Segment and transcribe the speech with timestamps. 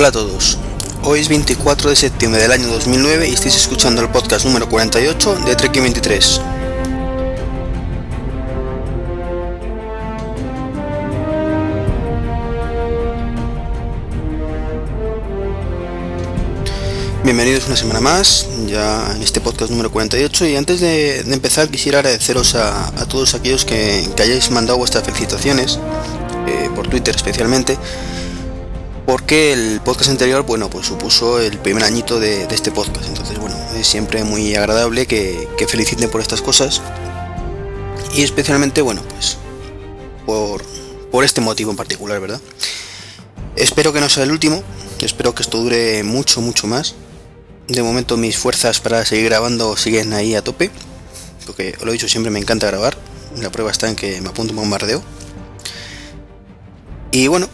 [0.00, 0.56] Hola a todos.
[1.02, 5.40] Hoy es 24 de septiembre del año 2009 y estáis escuchando el podcast número 48
[5.44, 6.40] de Trek 23.
[17.22, 21.68] Bienvenidos una semana más, ya en este podcast número 48 y antes de, de empezar
[21.68, 25.78] quisiera agradeceros a, a todos aquellos que, que, hayáis mandado vuestras felicitaciones,
[26.48, 27.76] eh, por Twitter especialmente,
[29.10, 33.56] porque el podcast anterior, bueno, pues supuso el primer añito de, este podcast, entonces bueno,
[33.74, 36.80] es siempre muy agradable que, que, feliciten por estas cosas
[38.14, 39.36] y especialmente, bueno, pues
[40.24, 40.62] por,
[41.10, 42.40] por este motivo en particular, ¿verdad?
[43.56, 44.62] Espero que no sea el último,
[45.00, 46.94] espero que esto dure mucho, mucho más
[47.66, 50.70] de momento mis fuerzas para seguir grabando siguen ahí a tope,
[51.46, 52.96] porque os lo he dicho siempre, me encanta grabar.
[53.40, 55.02] La prueba está en que me apunto un bombardeo.
[57.10, 57.48] Y bueno,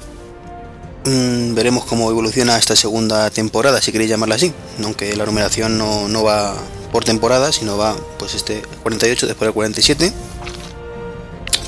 [1.07, 6.09] mmm, veremos cómo evoluciona esta segunda temporada, si queréis llamarla así, aunque la numeración no,
[6.09, 6.57] no va
[6.93, 10.13] por temporada, sino va pues este 48 después del 47.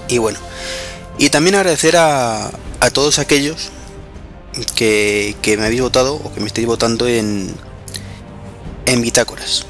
[0.09, 0.39] Y bueno,
[1.19, 3.71] y también agradecer a, a todos aquellos
[4.75, 7.55] que, que me habéis votado o que me estáis votando en,
[8.87, 9.67] en bitácoras.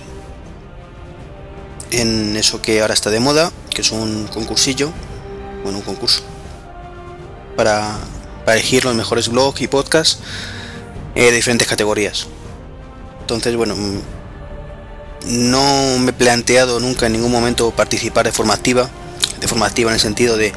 [1.90, 4.92] En eso que ahora está de moda, que es un concursillo,
[5.62, 6.22] bueno, un concurso,
[7.56, 7.98] para,
[8.48, 10.20] para elegir los mejores blogs y podcasts
[11.14, 12.28] eh, de diferentes categorías.
[13.20, 13.76] Entonces, bueno,
[15.26, 18.88] no me he planteado nunca en ningún momento participar de forma activa,
[19.38, 20.54] de forma activa en el sentido de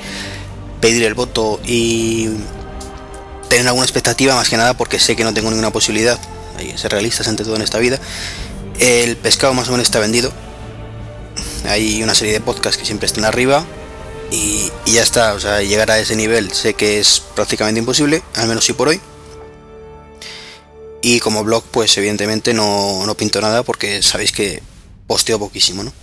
[0.80, 2.30] pedir el voto y
[3.50, 6.17] tener alguna expectativa más que nada porque sé que no tengo ninguna posibilidad
[6.58, 8.00] hay que ser realistas ante todo en esta vida
[8.80, 10.31] el pescado más o menos está vendido.
[11.66, 13.66] Hay una serie de podcasts que siempre están arriba.
[14.31, 18.47] Y, ya está, o sea, llegar a ese nivel sé que es prácticamente imposible, al
[18.47, 19.00] menos sí por hoy.
[21.02, 24.62] Y como blog, pues evidentemente no, no pinto nada porque sabéis que
[25.08, 25.94] posteo poquísimo, ¿no?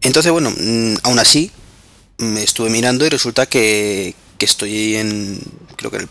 [0.00, 0.52] Entonces, bueno,
[1.02, 1.50] aún así,
[2.18, 5.40] me estuve mirando y resulta que, que estoy en,
[5.76, 6.08] creo que el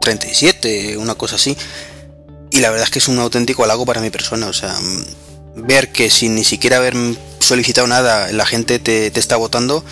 [0.00, 1.56] 37, una cosa así
[2.50, 4.46] y la verdad es que es un auténtico halago para mi persona.
[4.48, 4.74] O sea,
[5.54, 6.94] ver que sin ni siquiera haber
[7.38, 9.84] solicitado nada, la gente te, te está votando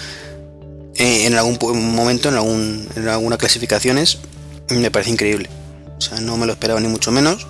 [0.98, 1.59] eh, en algún
[1.94, 4.19] momento, en, algún, en algunas clasificaciones,
[4.69, 5.48] me parece increíble.
[5.97, 7.47] O sea, no me lo esperaba ni mucho menos.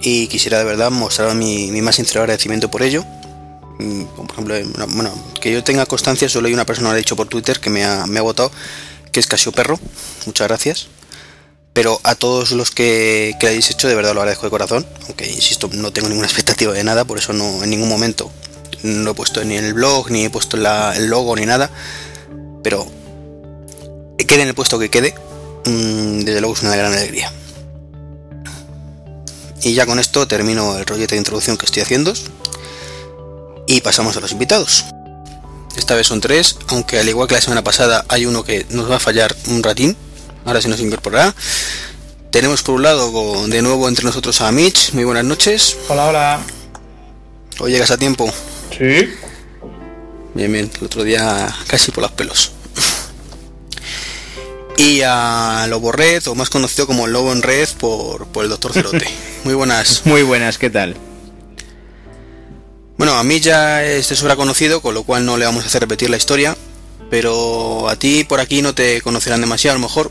[0.00, 3.04] Y quisiera de verdad mostrar mi, mi más sincero agradecimiento por ello.
[3.78, 7.16] Como por ejemplo, bueno, que yo tenga constancia, solo hay una persona que ha dicho
[7.16, 8.52] por Twitter que me ha, me ha votado,
[9.10, 9.80] que es Casio Perro.
[10.26, 10.88] Muchas gracias
[11.74, 15.28] pero a todos los que, que hayáis hecho de verdad lo agradezco de corazón, aunque
[15.28, 18.30] insisto, no tengo ninguna expectativa de nada, por eso no en ningún momento
[18.84, 21.70] no he puesto ni en el blog, ni he puesto el logo, ni nada,
[22.64, 22.90] pero
[24.26, 25.14] quede en el puesto que quede,
[25.66, 27.30] mmm, desde luego es una gran alegría.
[29.62, 32.12] Y ya con esto termino el rollete de introducción que estoy haciendo
[33.66, 34.84] y pasamos a los invitados.
[35.76, 38.90] Esta vez son tres, aunque al igual que la semana pasada hay uno que nos
[38.90, 39.96] va a fallar un ratín,
[40.44, 41.34] ahora sí nos incorporará.
[42.30, 44.92] Tenemos por un lado de nuevo entre nosotros a Mitch.
[44.92, 45.76] Muy buenas noches.
[45.88, 46.40] Hola, hola.
[47.60, 48.32] Hoy llegas a tiempo.
[48.76, 49.08] Sí.
[50.34, 50.70] Bien, bien.
[50.78, 52.52] El otro día casi por los pelos.
[54.76, 58.72] Y a Lobo Red, o más conocido como Lobo en Red por, por el Doctor
[58.72, 59.06] Cerote.
[59.44, 60.02] Muy buenas.
[60.04, 60.96] Muy buenas, ¿qué tal?
[62.96, 65.68] Bueno, a mí ya es de sobra conocido, con lo cual no le vamos a
[65.68, 66.56] hacer repetir la historia.
[67.10, 70.10] Pero a ti por aquí no te conocerán demasiado, a lo mejor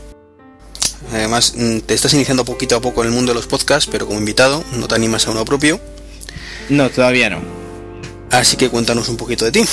[1.12, 4.06] Además, mm, te estás iniciando poquito a poco en el mundo de los podcasts, pero
[4.06, 5.80] como invitado, no te animas a uno propio.
[6.68, 7.42] No, todavía no.
[8.30, 9.64] Así que cuéntanos un poquito de ti.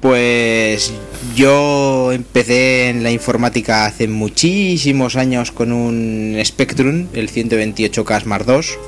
[0.00, 0.92] Pues
[1.36, 8.78] yo empecé en la informática hace muchísimos años con un Spectrum, el 128K Smart 2.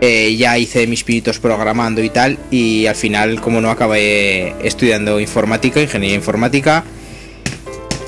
[0.00, 5.18] Eh, ya hice mis pinitos programando y tal, y al final, como no, acabé estudiando
[5.18, 6.84] informática, ingeniería informática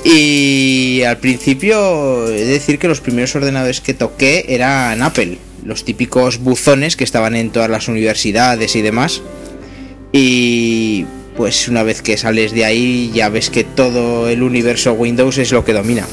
[0.03, 5.85] y al principio he de decir que los primeros ordenadores que toqué eran Apple, los
[5.85, 9.21] típicos buzones que estaban en todas las universidades y demás.
[10.11, 11.05] Y
[11.41, 15.51] pues una vez que sales de ahí ya ves que todo el universo Windows es
[15.51, 16.05] lo que domina.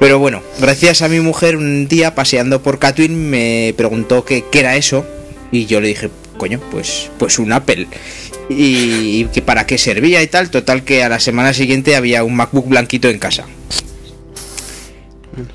[0.00, 4.74] Pero bueno, gracias a mi mujer un día paseando por Catwin me preguntó qué, era
[4.74, 5.06] eso
[5.52, 7.86] y yo le dije, coño, pues, pues un Apple
[8.48, 10.50] y, que para qué servía y tal.
[10.50, 13.44] Total que a la semana siguiente había un MacBook blanquito en casa.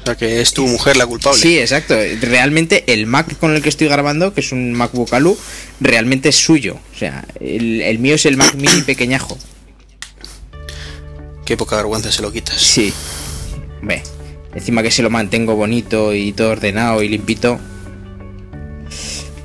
[0.02, 1.40] O sea que es tu mujer la culpable.
[1.40, 1.96] Sí, exacto.
[2.22, 5.38] Realmente el Mac con el que estoy grabando, que es un MacBook Alu,
[5.80, 6.78] realmente es suyo.
[6.94, 9.38] O sea, el, el mío es el Mac mini pequeñajo.
[11.46, 12.58] Qué poca vergüenza se lo quitas.
[12.58, 12.94] Sí.
[13.82, 14.02] Ve.
[14.56, 17.60] Encima que se lo mantengo bonito y todo ordenado y limpito.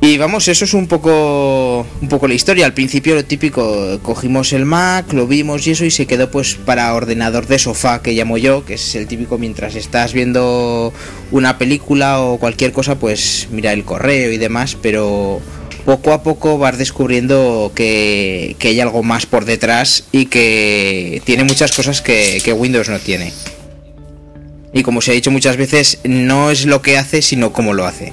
[0.01, 2.67] Y vamos, eso es un poco un poco la historia.
[2.67, 6.55] Al principio lo típico, cogimos el Mac, lo vimos y eso y se quedó pues
[6.55, 10.93] para ordenador de sofá que llamo yo, que es el típico mientras estás viendo
[11.33, 15.41] una película o cualquier cosa, pues mira el correo y demás, pero
[15.85, 21.43] poco a poco vas descubriendo que, que hay algo más por detrás y que tiene
[21.43, 23.33] muchas cosas que, que Windows no tiene.
[24.73, 27.85] Y como se ha dicho muchas veces, no es lo que hace, sino cómo lo
[27.85, 28.13] hace.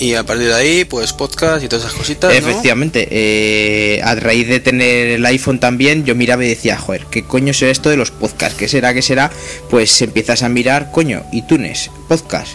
[0.00, 2.32] Y a partir de ahí, pues podcast y todas esas cositas.
[2.34, 7.24] Efectivamente, eh, a raíz de tener el iPhone también, yo miraba y decía, joder, ¿qué
[7.24, 8.56] coño será esto de los podcasts?
[8.58, 8.94] ¿Qué será?
[8.94, 9.30] ¿Qué será?
[9.70, 12.52] Pues empiezas a mirar, coño, iTunes, podcast.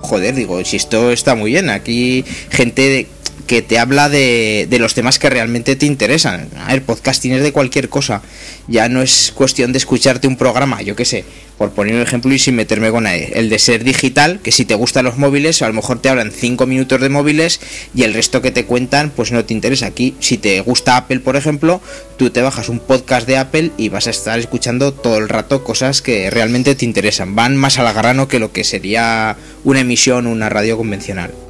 [0.00, 3.06] Joder, digo, si esto está muy bien, aquí gente de-
[3.48, 6.48] que te habla de, de los temas que realmente te interesan.
[6.58, 8.22] A ver, podcasting es de cualquier cosa.
[8.68, 11.24] Ya no es cuestión de escucharte un programa, yo qué sé,
[11.56, 13.08] por poner un ejemplo y sin meterme con.
[13.08, 16.30] El de ser digital, que si te gustan los móviles, a lo mejor te hablan
[16.30, 17.60] 5 minutos de móviles
[17.94, 19.86] y el resto que te cuentan, pues no te interesa.
[19.86, 21.80] Aquí, si te gusta Apple, por ejemplo,
[22.18, 25.64] tú te bajas un podcast de Apple y vas a estar escuchando todo el rato
[25.64, 27.34] cosas que realmente te interesan.
[27.34, 31.47] Van más al grano que lo que sería una emisión una radio convencional.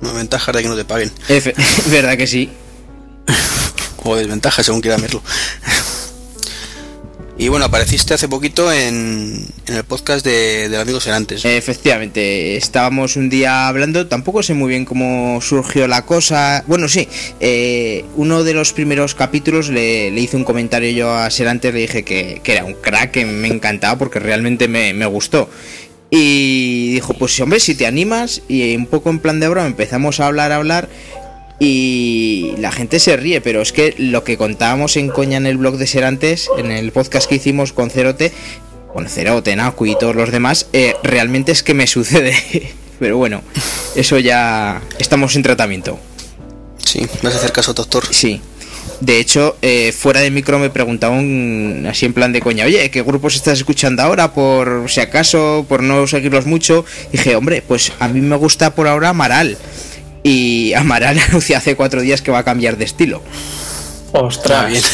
[0.00, 1.10] No, ventajas de que no te paguen.
[1.28, 1.54] Efe-
[1.90, 2.50] ¿Verdad que sí?
[4.02, 5.22] O desventajas, según quieran verlo.
[7.36, 11.42] Y bueno, apareciste hace poquito en, en el podcast de, del amigo Serantes.
[11.46, 16.64] Efectivamente, estábamos un día hablando, tampoco sé muy bien cómo surgió la cosa.
[16.66, 17.08] Bueno, sí,
[17.40, 21.80] eh, uno de los primeros capítulos le, le hice un comentario yo a Serantes, le
[21.80, 25.48] dije que, que era un crack, que me encantaba porque realmente me, me gustó.
[26.10, 30.20] Y dijo, pues hombre, si te animas, y un poco en plan de broma empezamos
[30.20, 30.88] a hablar, a hablar,
[31.58, 35.58] y la gente se ríe, pero es que lo que contábamos en coña en el
[35.58, 38.32] blog de Serantes, en el podcast que hicimos con Cerote,
[38.92, 42.34] con Cerote, Naku y todos los demás, eh, realmente es que me sucede.
[42.98, 43.42] Pero bueno,
[43.94, 45.98] eso ya estamos en tratamiento.
[46.84, 48.04] Sí, vas a hacer caso, doctor.
[48.10, 48.40] Sí.
[49.00, 53.02] De hecho, eh, fuera de micro me preguntaban así en plan de coña, oye, ¿qué
[53.02, 54.34] grupos estás escuchando ahora?
[54.34, 56.84] Por si acaso, por no seguirlos mucho.
[57.10, 59.56] Dije, hombre, pues a mí me gusta por ahora Amaral.
[60.22, 63.22] Y Amaral anunció hace cuatro días que va a cambiar de estilo.
[64.12, 64.70] Ah, Ostras.
[64.70, 64.82] bien.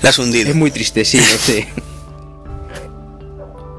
[0.00, 0.48] La has hundido.
[0.50, 1.66] Es muy triste, sí, lo sé.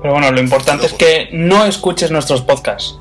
[0.02, 2.98] Pero bueno, lo importante es que no escuches nuestros podcasts.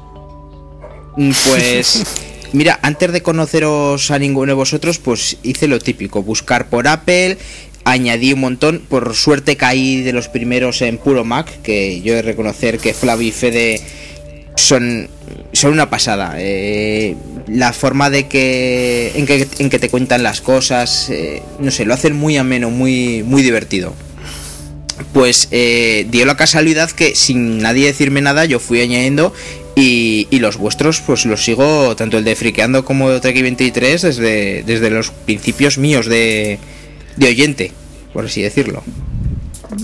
[1.17, 2.03] Mm, Pues
[2.53, 7.39] mira, antes de conoceros a ninguno de vosotros, pues hice lo típico, buscar por Apple,
[7.85, 12.17] añadí un montón, por suerte caí de los primeros en puro Mac, que yo he
[12.17, 13.81] de reconocer que Flavio y Fede
[14.57, 15.09] son,
[15.53, 16.35] son una pasada.
[16.39, 17.17] Eh,
[17.49, 21.85] la forma de que en, que en que te cuentan las cosas, eh, no sé,
[21.85, 23.95] lo hacen muy ameno, muy, muy divertido
[25.13, 29.33] pues eh, dio la casualidad que sin nadie decirme nada yo fui añadiendo
[29.75, 34.03] y, y los vuestros pues los sigo tanto el de Friqueando como de Trek 23
[34.03, 36.59] desde, desde los principios míos de,
[37.17, 37.73] de oyente,
[38.13, 38.83] por así decirlo.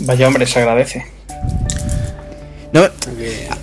[0.03, 1.07] Vaya hombre, se agradece.
[2.71, 2.87] No,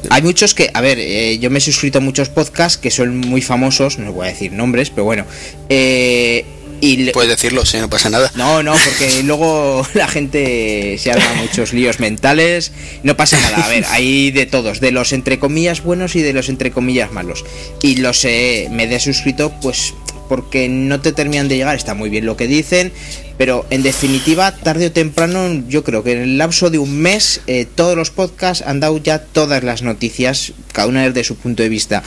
[0.09, 3.15] hay muchos que, a ver, eh, yo me he suscrito a muchos podcasts que son
[3.17, 5.25] muy famosos, no voy a decir nombres, pero bueno.
[5.69, 6.43] eh,
[6.85, 8.31] y le- Puedes decirlo, sí, no pasa nada.
[8.35, 12.71] No, no, porque luego la gente se arma muchos líos mentales.
[13.03, 13.65] No pasa nada.
[13.65, 17.11] A ver, hay de todos, de los entre comillas buenos y de los entre comillas
[17.11, 17.43] malos.
[17.81, 19.93] Y los eh, me he suscrito, pues
[20.29, 21.75] porque no te terminan de llegar.
[21.75, 22.91] Está muy bien lo que dicen,
[23.37, 27.41] pero en definitiva, tarde o temprano, yo creo que en el lapso de un mes,
[27.47, 31.61] eh, todos los podcasts han dado ya todas las noticias, cada una desde su punto
[31.63, 32.01] de vista.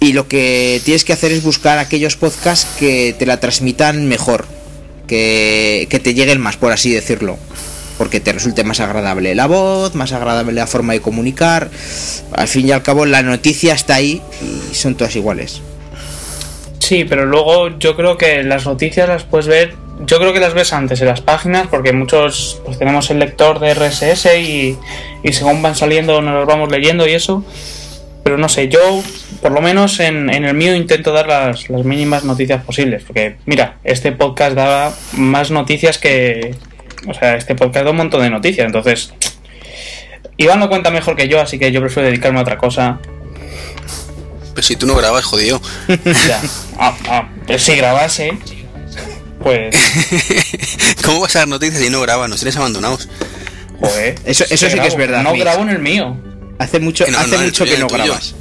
[0.00, 4.46] Y lo que tienes que hacer es buscar aquellos podcasts que te la transmitan mejor,
[5.06, 7.36] que, que te lleguen más, por así decirlo.
[7.98, 11.70] Porque te resulte más agradable la voz, más agradable la forma de comunicar.
[12.32, 15.60] Al fin y al cabo, la noticia está ahí y son todas iguales.
[16.78, 19.74] Sí, pero luego yo creo que las noticias las puedes ver.
[20.06, 23.60] Yo creo que las ves antes en las páginas, porque muchos pues tenemos el lector
[23.60, 24.78] de RSS y,
[25.22, 27.44] y según van saliendo nos los vamos leyendo y eso.
[28.24, 29.02] Pero no sé, yo
[29.40, 33.02] por lo menos en, en el mío intento dar las, las mínimas noticias posibles.
[33.04, 36.54] Porque mira, este podcast daba más noticias que.
[37.06, 38.66] O sea, este podcast da un montón de noticias.
[38.66, 39.12] Entonces,
[40.36, 42.98] Iván lo cuenta mejor que yo, así que yo prefiero dedicarme a otra cosa.
[44.54, 45.60] Pero si tú no grabas, jodido.
[46.28, 46.40] Ya.
[46.78, 48.32] Ah, ah, pero si grabase,
[49.42, 49.74] pues.
[51.04, 52.28] ¿Cómo vas a dar noticias si no grabas?
[52.28, 53.08] Nos tienes abandonados.
[53.80, 54.16] Joder.
[54.26, 56.16] Eso- eso sí que es verdad, No grabo en el mío.
[56.58, 58.34] Hace mucho, Que no, hace no, mucho tuyo, que no grabas.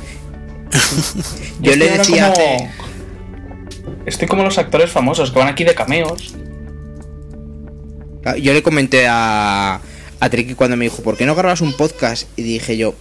[1.62, 2.70] Yo le decía como- hace-
[4.06, 6.34] Estoy como los actores famosos que van aquí de cameos.
[8.26, 9.80] Ah, Yo le comenté a,
[10.20, 12.28] a Triki cuando me dijo, ¿por qué no grabas un podcast?
[12.36, 12.96] Y dije yo,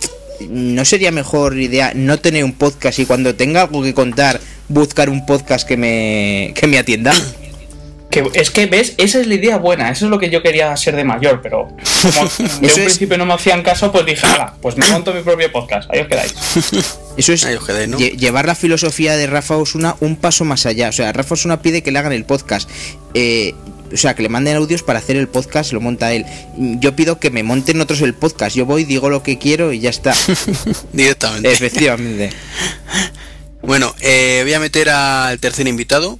[0.48, 5.08] ¿no sería mejor idea no tener un podcast y cuando tenga algo que contar, buscar
[5.08, 7.12] un podcast que me, que me atienda?
[8.10, 8.94] Que, es que, ¿ves?
[8.96, 9.90] Esa es la idea buena.
[9.90, 13.26] Eso es lo que yo quería ser de mayor, pero como de un principio no
[13.26, 15.90] me hacían caso, pues dije, hala, pues me monto mi propio podcast.
[15.92, 16.34] Ahí os quedáis.
[17.18, 17.98] Eso es Ahí os quedáis, ¿no?
[17.98, 20.88] lle- llevar la filosofía de Rafa Osuna un paso más allá.
[20.88, 22.70] O sea, Rafa Osuna pide que le hagan el podcast.
[23.12, 23.54] Eh,
[23.92, 26.24] o sea, que le manden audios para hacer el podcast, lo monta él.
[26.56, 28.54] Yo pido que me monten otros el podcast.
[28.56, 30.14] Yo voy, digo lo que quiero y ya está.
[30.92, 31.52] Directamente.
[31.52, 32.30] Efectivamente.
[33.62, 36.18] Bueno, eh, voy a meter al tercer invitado,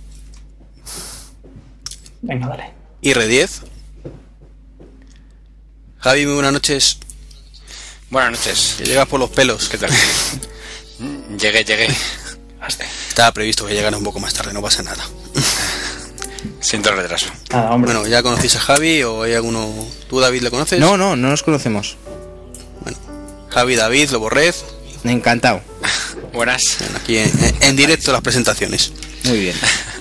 [2.22, 2.72] Venga, dale.
[3.02, 3.50] IR10.
[6.00, 6.98] Javi, muy buenas noches.
[8.10, 8.74] Buenas noches.
[8.78, 9.68] Que llegas por los pelos.
[9.68, 9.90] ¿Qué tal?
[11.38, 11.88] llegué, llegué.
[13.08, 15.04] Estaba previsto que llegara un poco más tarde, no pasa nada.
[16.60, 17.26] Siento el retraso.
[17.50, 17.92] Nada, hombre.
[17.92, 19.72] Bueno, ¿ya conocéis a Javi o hay alguno...
[20.08, 20.78] ¿Tú, David, le conoces?
[20.80, 21.96] No, no, no nos conocemos.
[23.50, 24.54] Javi, David, Loborred.
[25.04, 25.62] Encantado.
[26.32, 26.76] Buenas.
[26.80, 28.92] Bueno, aquí en, en directo las presentaciones.
[29.24, 29.56] Muy bien.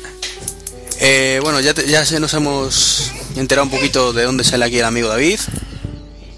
[0.99, 4.79] Eh, bueno, ya, te- ya se nos hemos enterado un poquito de dónde sale aquí
[4.79, 5.39] el amigo David.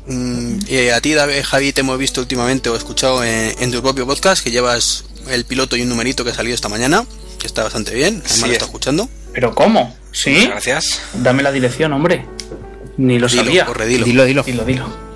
[0.08, 3.82] Mm, y a ti, David, Javi, te hemos visto últimamente o escuchado en, en tu
[3.82, 7.06] propio podcast que llevas el piloto y un numerito que ha salido esta mañana,
[7.38, 8.16] que está bastante bien.
[8.26, 8.46] Además, Sí.
[8.48, 9.10] lo está escuchando.
[9.34, 9.96] ¿Pero cómo?
[10.12, 10.32] ¿Sí?
[10.32, 11.02] Muchas gracias.
[11.14, 12.26] Dame la dirección, hombre.
[12.98, 13.66] Ni lo Dilo, sabía.
[13.66, 14.06] corre, dilo.
[14.06, 14.44] Dilo, dilo.
[14.44, 15.10] Dilo, dilo.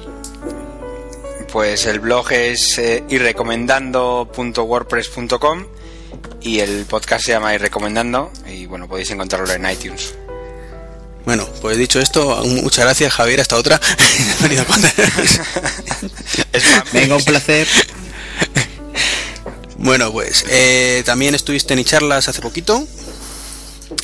[1.51, 5.65] Pues el blog es eh, irrecomendando.wordpress.com
[6.43, 10.13] y el podcast se llama Irrecomendando y bueno, podéis encontrarlo en iTunes.
[11.25, 13.79] Bueno, pues dicho esto, muchas gracias, Javier, hasta otra.
[16.93, 17.67] Venga, un placer.
[19.77, 22.85] bueno, pues eh, también estuviste en charlas hace poquito,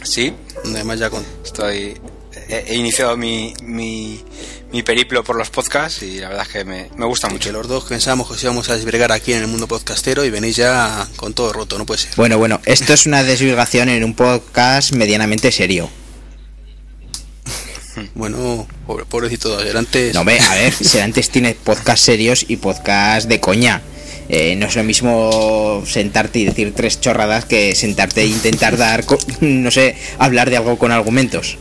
[0.04, 1.26] Sí, donde además ya con...
[1.44, 2.00] estoy...
[2.48, 4.24] He, he iniciado mi, mi,
[4.72, 7.52] mi periplo por los podcasts y la verdad es que me, me gusta que mucho.
[7.52, 10.56] los dos pensamos que os íbamos a desvergar aquí en el mundo podcastero y venís
[10.58, 12.12] ya con todo roto, no puede ser.
[12.16, 15.90] Bueno, bueno, esto es una desvirgación en un podcast medianamente serio.
[18.16, 20.14] Bueno, pobre, pobrecito David, antes...
[20.14, 23.82] No, ve, a ver, si antes tiene podcast serios y podcast de coña.
[24.30, 29.04] Eh, no es lo mismo sentarte y decir tres chorradas que sentarte e intentar dar,
[29.06, 31.58] co- no sé, hablar de algo con argumentos.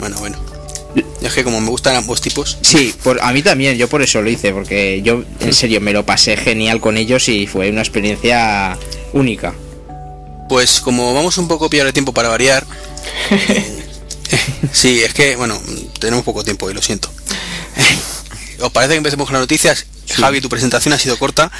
[0.00, 0.38] Bueno, bueno.
[1.20, 4.22] Es que como me gustan ambos tipos, Sí, por, a mí también, yo por eso
[4.22, 7.80] lo hice, porque yo en serio me lo pasé genial con ellos y fue una
[7.82, 8.78] experiencia
[9.12, 9.54] única.
[10.48, 12.66] pues como vamos un poco pillar de tiempo para variar...
[14.72, 15.60] sí, es que, bueno,
[15.98, 17.10] tenemos poco tiempo y lo siento.
[18.60, 19.86] ¿Os parece que empecemos con las noticias?
[20.14, 21.50] Javi, tu presentación ha sido corta.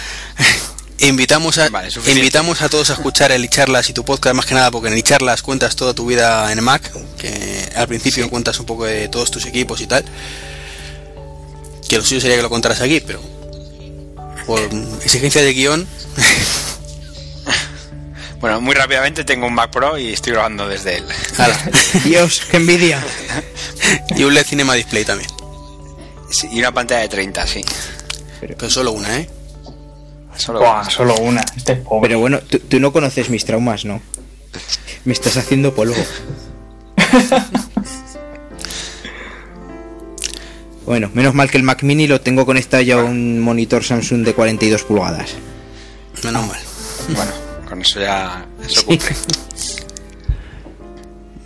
[0.98, 4.54] Invitamos a, Vale, invitamos a todos a escuchar el iCharlas y tu podcast más que
[4.54, 8.66] nada porque en iCharlas cuentas toda tu vida en Mac, que al principio cuentas un
[8.66, 10.04] poco de todos tus equipos y tal.
[11.88, 13.20] Que lo suyo sería que lo contaras aquí, pero
[14.46, 14.60] por
[15.04, 15.86] exigencia de guion,
[18.40, 21.04] Bueno, muy rápidamente tengo un Mac Pro y estoy grabando desde él.
[22.04, 23.02] Dios, qué envidia.
[24.14, 25.30] y un LED Cinema Display también,
[26.30, 27.64] Sí, y una pantalla de 30, sí.
[28.40, 29.28] pero solo una, ¿eh?
[30.36, 31.44] Solo Buah, solo una.
[31.56, 32.08] Este es pobre.
[32.08, 34.00] Pero bueno, tú, tú no conoces mis traumas, ¿no?
[35.04, 35.94] Me estás haciendo polvo.
[40.86, 44.24] Bueno, menos mal que el Mac Mini lo tengo conectado ya a un monitor Samsung
[44.24, 45.34] de 42 pulgadas.
[46.22, 46.60] Menos mal.
[47.08, 47.32] Bueno,
[47.68, 49.16] con eso ya eso cumple.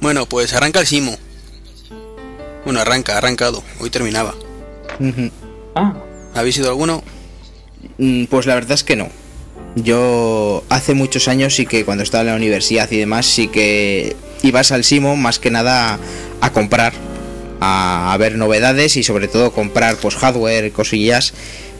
[0.03, 1.17] Bueno, pues arranca el Simo.
[2.67, 3.63] Bueno, arranca, ha arrancado.
[3.81, 4.35] Hoy terminaba.
[5.75, 5.95] Ah,
[6.35, 7.03] ¿Habéis ido alguno?
[7.99, 9.09] Mm, Pues la verdad es que no.
[9.77, 14.17] Yo hace muchos años sí que cuando estaba en la universidad y demás sí que
[14.43, 15.99] ibas al Simo más que nada
[16.41, 16.93] a comprar,
[17.61, 21.35] a, a ver novedades y sobre todo comprar pues hardware, cosillas.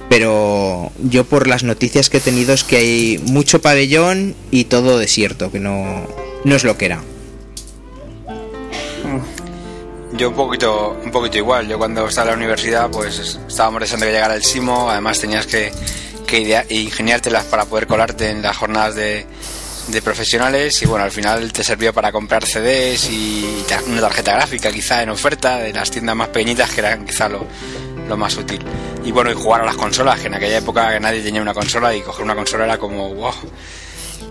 [0.09, 4.99] Pero yo por las noticias que he tenido es que hay mucho pabellón y todo
[4.99, 6.07] desierto, que no,
[6.45, 7.03] no es lo que era.
[10.21, 11.67] Yo un poquito, un poquito igual.
[11.67, 14.91] Yo cuando estaba en la universidad, pues es- estábamos deseando que llegara el Simo.
[14.91, 15.73] Además tenías que,
[16.27, 19.25] que ingeniártelas para poder colarte en las jornadas de,
[20.05, 20.83] profesionales.
[20.83, 25.09] Y bueno, al final te sirvió para comprar CDs y una tarjeta gráfica quizá en
[25.09, 27.47] oferta de las tiendas más pequeñitas que eran quizá lo,
[28.07, 28.61] lo más útil.
[29.03, 31.95] Y bueno, y jugar a las consolas, que en aquella época nadie tenía una consola
[31.97, 33.33] y coger una consola era como wow.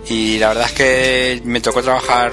[0.07, 2.31] Y la verdad es que me tocó trabajar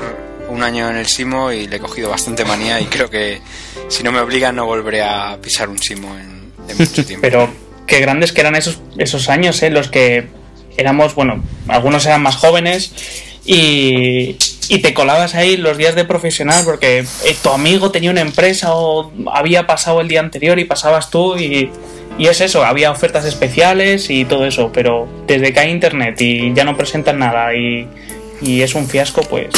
[0.49, 3.41] un año en el Simo y le he cogido bastante manía y creo que
[3.89, 7.23] si no me obligan no volveré a pisar un Simo en, en mucho tiempo.
[7.23, 7.49] pero
[7.87, 9.71] qué grandes que eran esos, esos años, ¿eh?
[9.71, 10.29] Los que
[10.77, 12.93] éramos, bueno, algunos eran más jóvenes
[13.45, 14.37] y,
[14.69, 18.75] y te colabas ahí los días de profesional porque eh, tu amigo tenía una empresa
[18.75, 21.71] o había pasado el día anterior y pasabas tú y,
[22.19, 26.53] y es eso, había ofertas especiales y todo eso, pero desde que hay internet y
[26.55, 27.89] ya no presentan nada y,
[28.43, 29.49] y es un fiasco, pues...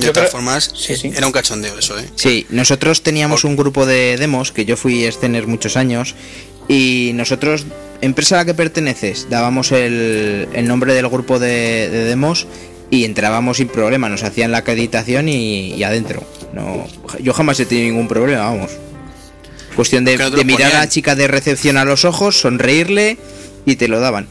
[0.00, 1.12] De Yo todas creo- formas, Sí, sí.
[1.14, 2.04] era un cachondeo eso, ¿eh?
[2.16, 6.14] Sí, nosotros teníamos un grupo de demos, que yo fui escener muchos años,
[6.68, 7.66] y nosotros,
[8.00, 12.46] empresa a la que perteneces, dábamos el, el nombre del grupo de, de demos
[12.90, 16.22] y entrábamos sin problema, nos hacían la acreditación y, y adentro.
[16.52, 16.86] No,
[17.22, 18.70] yo jamás he tenido ningún problema, vamos.
[19.76, 23.18] Cuestión de, de mirar a la chica de recepción a los ojos, sonreírle
[23.66, 24.26] y te lo daban.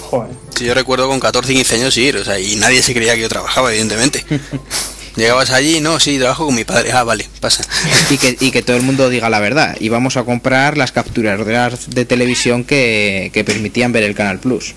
[0.00, 0.30] Joder.
[0.56, 3.14] Si yo recuerdo con 14 y 15 años ir, o sea, y nadie se creía
[3.14, 4.24] que yo trabajaba, evidentemente.
[5.16, 6.92] Llegabas allí, no, sí, trabajo con mi padre.
[6.92, 7.64] Ah, vale, pasa.
[8.10, 9.76] Y que, y que todo el mundo diga la verdad.
[9.78, 14.74] Y vamos a comprar las capturadoras de televisión que, que permitían ver el Canal Plus.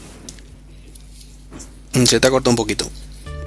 [1.94, 2.90] Mm, Se te ha cortado un poquito.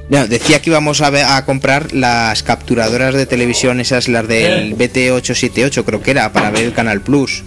[0.08, 5.84] No, decía que íbamos a, a comprar las capturadoras de televisión, esas las del BT878,
[5.84, 7.42] creo que era, para ver el Canal Plus.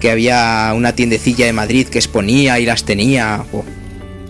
[0.00, 3.42] Que había una tiendecilla de Madrid que exponía y las tenía.
[3.54, 3.64] Oh,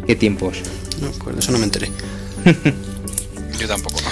[0.07, 0.59] qué tiempos.
[1.01, 1.91] No, pues de eso no me enteré.
[3.59, 4.01] Yo tampoco.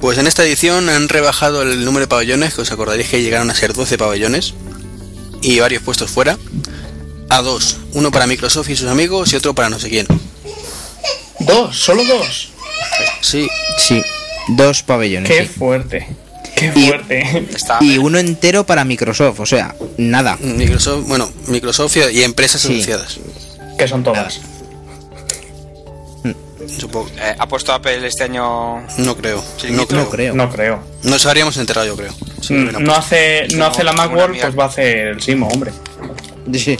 [0.00, 3.50] Pues en esta edición han rebajado el número de pabellones, que os acordaréis que llegaron
[3.50, 4.52] a ser 12 pabellones
[5.40, 6.36] y varios puestos fuera,
[7.30, 7.78] a dos.
[7.94, 10.06] Uno para Microsoft y sus amigos y otro para no sé quién.
[11.40, 12.50] Dos, solo dos.
[13.22, 14.02] Sí, Sí,
[14.48, 15.30] dos pabellones.
[15.30, 15.48] Qué sí.
[15.58, 16.06] fuerte.
[16.54, 17.46] Qué Y- fuerte.
[17.54, 20.36] Está, Y uno entero para Microsoft, o sea, nada.
[20.40, 22.74] Microsoft, bueno, Microsoft y empresas Sí.
[22.76, 23.18] asociadas.
[23.78, 24.40] que son todas.
[26.68, 27.08] Supongo.
[27.16, 28.80] eh, ¿Ha puesto Apple este año?
[28.98, 29.42] No creo.
[29.70, 30.02] No no creo.
[30.04, 30.34] No creo.
[30.34, 30.82] No creo.
[31.04, 32.12] Nos habríamos enterado, yo creo.
[32.40, 35.72] Sí, Mm, No hace, no hace la Macworld, pues va a hacer el Simo, hombre.
[36.52, 36.76] Sí.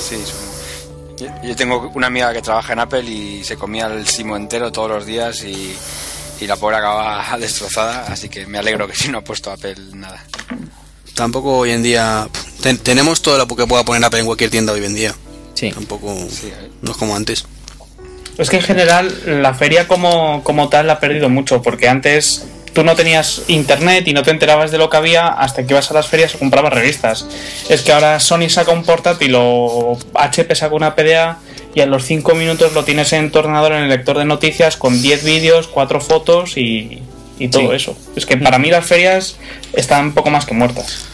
[0.00, 0.16] Sí,
[1.18, 4.72] yo, yo tengo una amiga que trabaja en Apple y se comía el simo entero
[4.72, 5.74] todos los días y,
[6.40, 9.76] y la pobre acaba destrozada, así que me alegro que si no ha puesto Apple
[9.94, 10.24] nada.
[11.14, 12.26] Tampoco hoy en día.
[12.62, 15.14] ten- tenemos todo lo que pueda poner Apple en cualquier tienda hoy en día.
[15.54, 15.70] Sí.
[15.70, 16.14] Tampoco.
[16.30, 16.70] Sí, eh.
[16.80, 17.44] No es como antes.
[18.38, 22.46] Es que en general la feria como, como tal la ha perdido mucho, porque antes
[22.72, 25.90] tú no tenías internet y no te enterabas de lo que había hasta que ibas
[25.90, 27.26] a las ferias o comprabas revistas.
[27.68, 31.38] Es que ahora Sony saca un portátil o HP saca una PDA
[31.74, 34.76] y a los 5 minutos lo tienes en tu ordenador en el lector de noticias
[34.78, 37.02] con 10 vídeos, 4 fotos y,
[37.38, 37.76] y todo Sí.
[37.76, 37.96] eso.
[38.16, 39.36] Es que para mí las ferias
[39.74, 41.06] están poco más que muertas.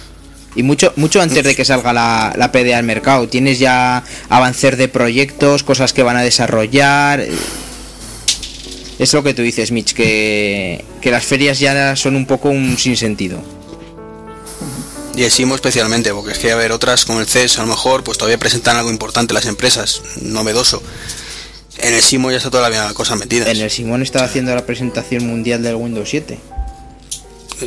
[0.59, 3.29] Y mucho, mucho antes de que salga la, la PDA al mercado.
[3.29, 7.25] Tienes ya avancer de proyectos, cosas que van a desarrollar.
[8.99, 12.77] Es lo que tú dices, Mitch, que, que las ferias ya son un poco un
[12.77, 13.41] sinsentido.
[15.15, 17.69] Y el SIMO especialmente, porque es que a ver, otras como el CES a lo
[17.69, 20.83] mejor pues todavía presentan algo importante las empresas, novedoso.
[21.79, 23.49] En el SIMO ya está toda la cosa metida.
[23.49, 26.37] En el Simón estaba haciendo la presentación mundial del Windows 7.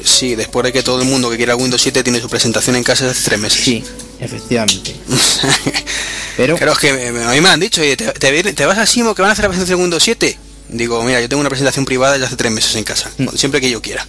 [0.03, 2.83] Sí, después de que todo el mundo que quiera Windows 7 tiene su presentación en
[2.83, 3.63] casa desde hace tres meses.
[3.63, 3.83] Sí,
[4.19, 4.95] efectivamente.
[6.37, 8.87] Pero Pero es que a mí me han dicho, oye, ¿te, te, te vas al
[8.87, 10.37] SIMO que van a hacer la presentación de Windows 7?
[10.69, 13.29] Digo, mira, yo tengo una presentación privada ya hace tres meses en casa, Mm.
[13.35, 14.07] siempre que yo quiera.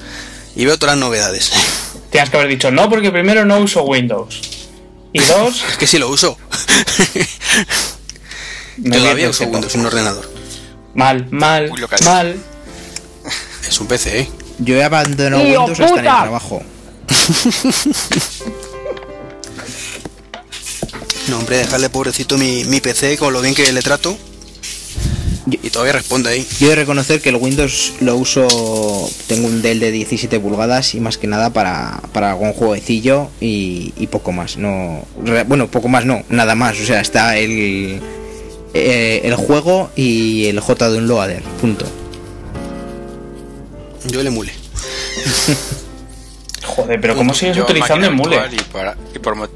[0.54, 1.50] Y veo todas las novedades.
[2.10, 4.40] Tienes que haber dicho no, porque primero no uso Windows.
[5.12, 6.38] Y dos, es que sí lo uso.
[8.76, 9.44] me Todavía uso.
[9.44, 10.30] Windows un ordenador.
[10.94, 11.70] Mal, mal,
[12.04, 12.36] mal.
[13.68, 14.28] Es un PC, ¿eh?
[14.58, 16.20] Yo he abandonado ¡Tío, Windows hasta en el puta!
[16.22, 16.62] trabajo.
[21.28, 24.16] No, hombre, dejarle pobrecito mi, mi PC con lo bien que le trato.
[25.46, 26.46] Y todavía responde ahí.
[26.60, 28.46] Yo he de reconocer que el Windows lo uso.
[29.26, 33.92] Tengo un Dell de 17 pulgadas y más que nada para, para algún jueguecillo y,
[33.96, 34.56] y poco más.
[34.56, 36.78] No, re- bueno, poco más no, nada más.
[36.80, 38.00] O sea, está el,
[38.74, 41.42] eh, el juego y el J de un loader.
[41.60, 41.86] Punto.
[44.06, 44.52] Yo el emule.
[46.64, 48.40] Joder, pero ¿cómo sigues Yo utilizando emule?
[48.52, 49.48] Y, para- y por mo-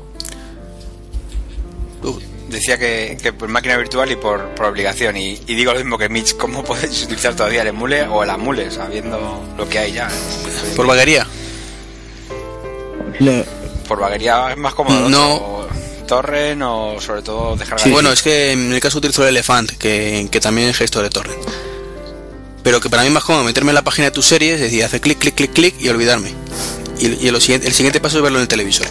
[2.03, 5.17] Uh, decía que, que por máquina virtual y por, por obligación.
[5.17, 8.31] Y, y digo lo mismo que Mitch, ¿cómo podéis utilizar todavía el emule o el
[8.31, 10.09] amule, sabiendo lo que hay ya?
[10.77, 11.27] por vaguería.
[13.89, 15.09] Por vaguería es más cómodo.
[15.09, 15.35] No.
[15.37, 15.67] o
[16.07, 17.81] Torrent o sobre todo descargar.
[17.85, 21.03] Sí, bueno, es que en el caso utilizo el Elephant, que, que también es gestor
[21.03, 21.39] de torrent.
[22.66, 24.61] Pero que para mí es más cómodo meterme en la página de tus series, es
[24.62, 26.33] decir, hacer clic, clic, clic, clic y olvidarme.
[26.98, 28.88] Y, y lo siguiente, el siguiente paso es verlo en el televisor.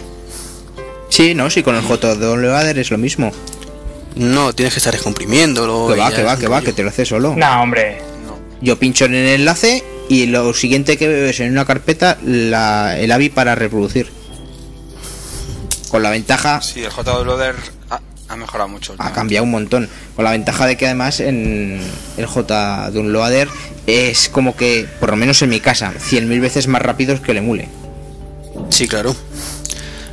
[1.10, 3.32] sí, no, sí, con el J de un loader es lo mismo.
[4.14, 5.88] No, tienes que estar descomprimiéndolo.
[5.88, 7.34] Que va, que va, que va, que te lo hace solo.
[7.36, 7.98] No, hombre.
[8.26, 8.38] No.
[8.62, 12.98] Yo pincho en el enlace y lo siguiente que veo es en una carpeta la,
[12.98, 14.10] el AVI para reproducir.
[15.90, 16.62] Con la ventaja.
[16.62, 17.75] Sí, el a
[18.28, 18.94] Ha mejorado mucho.
[18.98, 19.88] ha cambiado un montón.
[20.14, 21.80] Con la ventaja de que además en
[22.16, 23.48] el J de un Loader
[23.86, 27.38] es como que, por lo menos en mi casa, 100.000 veces más rápido que el
[27.38, 27.68] emule.
[28.70, 29.14] Sí, claro.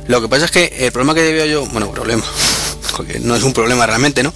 [0.06, 2.24] Lo que pasa es que el problema que veo yo, bueno, problema,
[2.96, 4.32] porque no es un problema realmente, ¿no?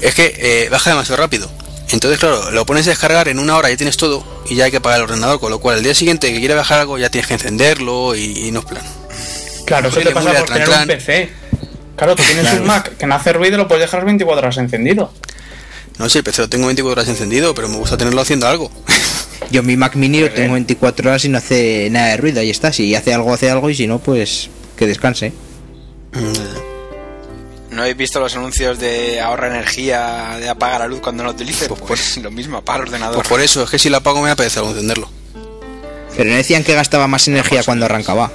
[0.00, 1.50] Es que eh, baja demasiado rápido.
[1.90, 4.70] Entonces, claro, lo pones a descargar en una hora, ya tienes todo y ya hay
[4.70, 7.10] que apagar el ordenador, con lo cual el día siguiente que quiera bajar algo ya
[7.10, 8.82] tienes que encenderlo y, y no es plan.
[9.66, 10.86] Claro, eso te pasa por tener un.
[10.86, 11.30] PC.
[11.96, 12.60] Claro, tú tienes Claro.
[12.62, 15.12] un Mac que no hace ruido y lo puedes dejar 24 horas encendido.
[15.98, 18.70] No sé, el PC lo tengo 24 horas encendido, pero me gusta tenerlo haciendo algo.
[19.50, 20.66] Yo mi Mac Mini lo tengo bien.
[20.66, 22.72] 24 horas y no hace nada de ruido, ahí está.
[22.72, 25.32] Si hace algo, hace algo y si no, pues que descanse.
[27.70, 31.34] ¿No habéis visto los anuncios de ahorra energía, de apaga la luz cuando no lo
[31.34, 31.68] utilice?
[31.68, 33.16] Pues Pues, lo mismo, apaga el ordenador.
[33.16, 35.08] Pues por eso, es que si lo apago me apetece algo encenderlo.
[36.16, 38.32] Pero no decían que gastaba más energía cuando arrancaba.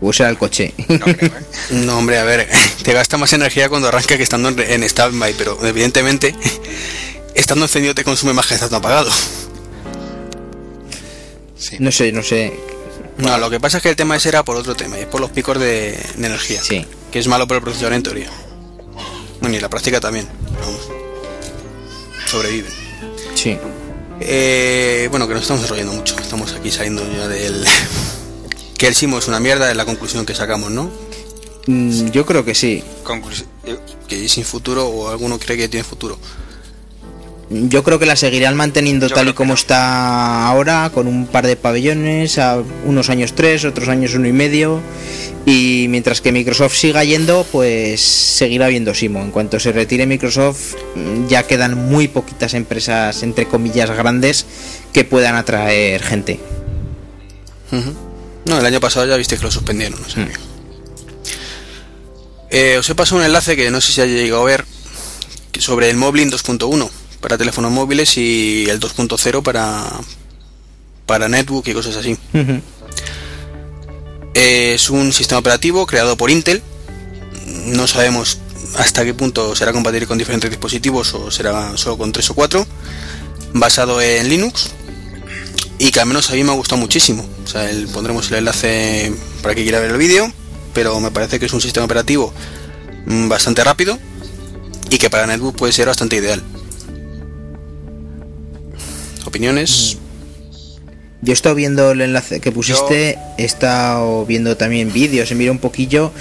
[0.00, 0.74] O el coche.
[0.88, 1.42] No creo, ¿eh?
[1.70, 2.48] No, hombre, a ver,
[2.82, 6.34] te gasta más energía cuando arranca que estando en, standby, pero evidentemente,
[7.34, 9.10] estando encendido te consume más que estando apagado.
[11.56, 11.76] Sí.
[11.80, 12.52] no sé, no sé.
[13.16, 15.06] No, lo que pasa es que el tema ese era por otro tema, y es
[15.06, 16.62] por los picos de, de energía.
[16.62, 16.86] Sí.
[17.10, 18.30] Que es malo para el procesador en teoría.
[19.40, 20.28] Bueno, y en la práctica también.
[20.60, 20.88] Vamos.
[22.26, 22.70] Sobreviven.
[23.34, 23.56] Sí.
[24.20, 26.16] Eh, bueno, que nos estamos enrollando mucho.
[26.18, 27.64] Estamos aquí saliendo ya del...
[28.78, 30.90] que el Simo es una mierda, es la conclusión que sacamos, ¿no?
[31.66, 32.82] Mm, yo creo que sí.
[33.04, 33.76] Conclusi- eh,
[34.08, 36.18] Que sin futuro o alguno cree que tiene futuro.
[37.50, 39.54] Yo creo que la seguirán manteniendo Yo tal y como no.
[39.54, 44.32] está ahora, con un par de pabellones, a unos años tres, otros años uno y
[44.32, 44.80] medio.
[45.46, 49.20] Y mientras que Microsoft siga yendo, pues seguirá viendo Simo.
[49.22, 54.44] En cuanto se retire Microsoft, mm, ya quedan muy poquitas empresas, entre comillas, grandes
[54.92, 56.38] que puedan atraer gente.
[57.72, 57.92] Ujú.
[58.48, 60.28] No, el año pasado ya viste que lo suspendieron, no sé Mm.
[62.50, 64.64] Eh, os he pasado un enlace que no sé si haya llegado a ver
[65.58, 66.88] sobre el Moblin 2.1
[67.20, 69.84] para teléfonos móviles y el 2.0 para
[71.04, 72.16] para netbook y cosas así.
[74.32, 76.62] Eh, es un sistema operativo creado por Intel.
[77.66, 78.38] No sabemos
[78.76, 82.66] hasta qué punto será compatible con diferentes dispositivos o será solo con 3 o 4.
[83.52, 84.70] Basado en Linux.
[85.78, 87.24] Y que al menos a mí me ha gustado muchísimo.
[87.44, 89.12] O sea, el- pondremos el enlace
[89.42, 90.32] para que quiera ver el vídeo.
[90.74, 92.32] Pero me parece que es un sistema operativo
[93.06, 93.98] mm, bastante rápido.
[94.90, 96.42] Y que para netbook puede ser bastante ideal.
[99.24, 99.98] ¿Opiniones?
[101.20, 105.52] Yo he estado viendo el enlace que pusiste, he estado viendo también vídeos, he mirado
[105.52, 106.12] un poquillo.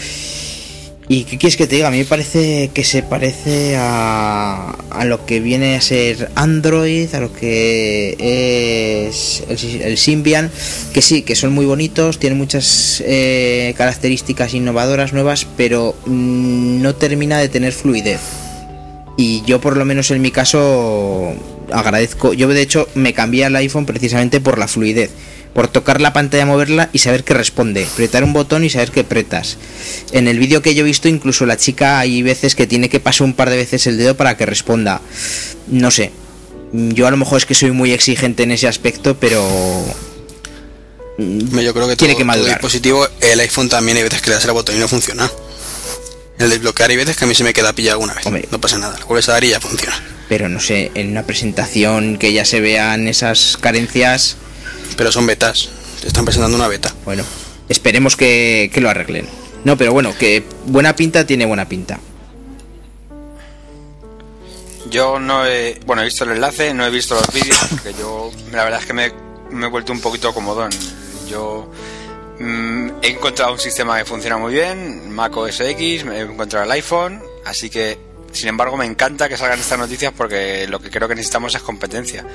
[1.09, 1.87] ¿Y qué quieres que te diga?
[1.87, 7.13] A mí me parece que se parece a, a lo que viene a ser Android,
[7.15, 10.51] a lo que es el, el Symbian,
[10.93, 16.93] que sí, que son muy bonitos, tienen muchas eh, características innovadoras nuevas, pero mm, no
[16.95, 18.19] termina de tener fluidez.
[19.15, 21.33] Y yo por lo menos en mi caso
[21.71, 25.11] agradezco, yo de hecho me cambié al iPhone precisamente por la fluidez,
[25.57, 28.99] por tocar la pantalla, moverla y saber que responde, apretar un botón y saber que
[28.99, 29.57] apretas.
[30.11, 32.99] En el vídeo que yo he visto incluso la chica hay veces que tiene que
[32.99, 35.01] pasar un par de veces el dedo para que responda.
[35.65, 36.11] No sé,
[36.73, 39.43] yo a lo mejor es que soy muy exigente en ese aspecto, pero
[41.17, 42.57] Hombre, Yo creo que Tiene todo, que todo madurar.
[42.57, 45.27] dispositivo, el iPhone también hay veces que le das al botón y no funciona.
[46.37, 48.27] El desbloquear hay veces que a mí se me queda pillado alguna vez.
[48.27, 48.47] Hombre.
[48.51, 49.99] No pasa nada, lo vuelves a dar y ya funciona.
[50.29, 54.35] pero no sé, en una presentación que ya se vean esas carencias,
[54.95, 55.69] Pero son betas.
[56.01, 56.93] Te están presentando una beta.
[57.05, 57.23] Bueno,
[57.69, 59.27] esperemos que, que lo arreglen.
[59.63, 61.99] No, pero bueno, que buena pinta tiene buena pinta.
[64.89, 68.31] Yo no he, bueno, he visto el enlace, no he visto los vídeos, porque yo,
[68.51, 69.11] la verdad es que me,
[69.51, 70.69] me he vuelto un poquito comodón.
[71.29, 71.69] Yo
[72.39, 76.65] mm, he encontrado un sistema que funciona muy bien, Mac OS X, me he encontrado
[76.65, 77.97] el iPhone, así que,
[78.37, 81.61] sin embargo, me encanta que salgan estas noticias porque lo que creo que necesitamos es
[81.61, 82.25] competencia.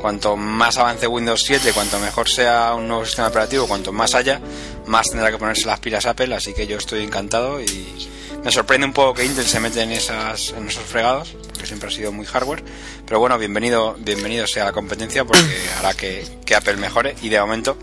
[0.00, 4.40] Cuanto más avance Windows 7, cuanto mejor sea un nuevo sistema operativo, cuanto más haya,
[4.86, 8.08] más tendrá que ponerse las pilas Apple, así que yo estoy encantado y
[8.44, 11.88] me sorprende un poco que Intel se mete en esas en esos fregados, porque siempre
[11.88, 12.62] ha sido muy hardware,
[13.06, 17.40] pero bueno, bienvenido bienvenido sea la competencia porque hará que, que Apple mejore y de
[17.40, 17.78] momento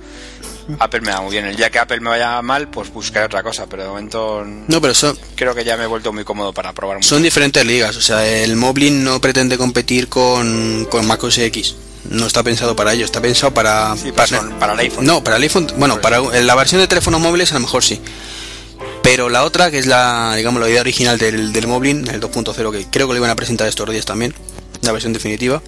[0.80, 1.45] Apple me va muy bien.
[1.45, 4.82] El día que Apple me vaya mal, pues buscaré otra cosa, pero de momento No,
[4.82, 7.10] pero son, creo que ya me he vuelto muy cómodo para probar mucho.
[7.10, 7.95] son diferentes ligas.
[7.97, 11.76] O sea, el Moblin no pretende competir con, con Mac OS X.
[12.10, 13.95] No está pensado para ello, está pensado para...
[13.95, 15.06] Sí, para, para el iPhone.
[15.06, 18.02] No, para el iPhone, bueno, para la versión de teléfonos móviles a lo mejor sí.
[19.04, 22.71] Pero la otra, que es la, digamos, la idea original del, del Moblin, el 2.0,
[22.71, 24.34] que creo que lo iban a presentar estos días también,
[24.82, 25.62] la versión definitiva,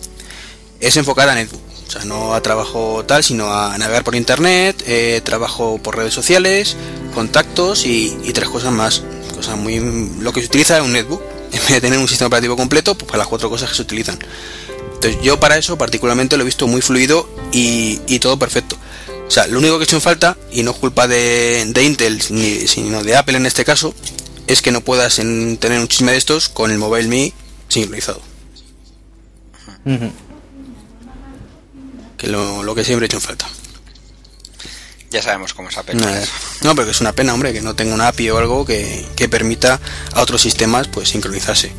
[0.86, 1.62] es enfocada a netbook.
[1.88, 6.14] O sea, no a trabajo tal, sino a navegar por internet, eh, trabajo por redes
[6.14, 6.76] sociales,
[7.14, 9.04] contactos y, y tres cosas más.
[9.44, 9.80] Sea, muy
[10.20, 11.22] lo que se utiliza es un netbook.
[11.54, 13.84] En vez de tener un sistema operativo completo, pues para las cuatro cosas que se
[13.84, 14.18] utilizan.
[14.96, 18.76] Entonces yo para eso particularmente lo he visto muy fluido y, todo perfecto.
[19.28, 22.20] O sea, lo único que he hecho en falta, y no es culpa de, Intel,
[22.32, 23.94] ni, sino de Apple en este caso,
[24.48, 27.34] es que no puedas en- tener un chisme de estos con el Mobile Me
[27.70, 28.20] sincronizado.
[29.86, 30.12] Ujú.
[32.24, 33.46] Que lo, lo que siempre he hecho en falta.
[35.12, 35.96] Ya sabemos cómo es Apple.
[35.96, 36.24] Nada.
[36.64, 39.06] No, pero que es una pena, hombre, que no tenga una API o algo que,
[39.18, 39.82] que permita
[40.14, 41.74] a otros sistemas pues sincronizarse.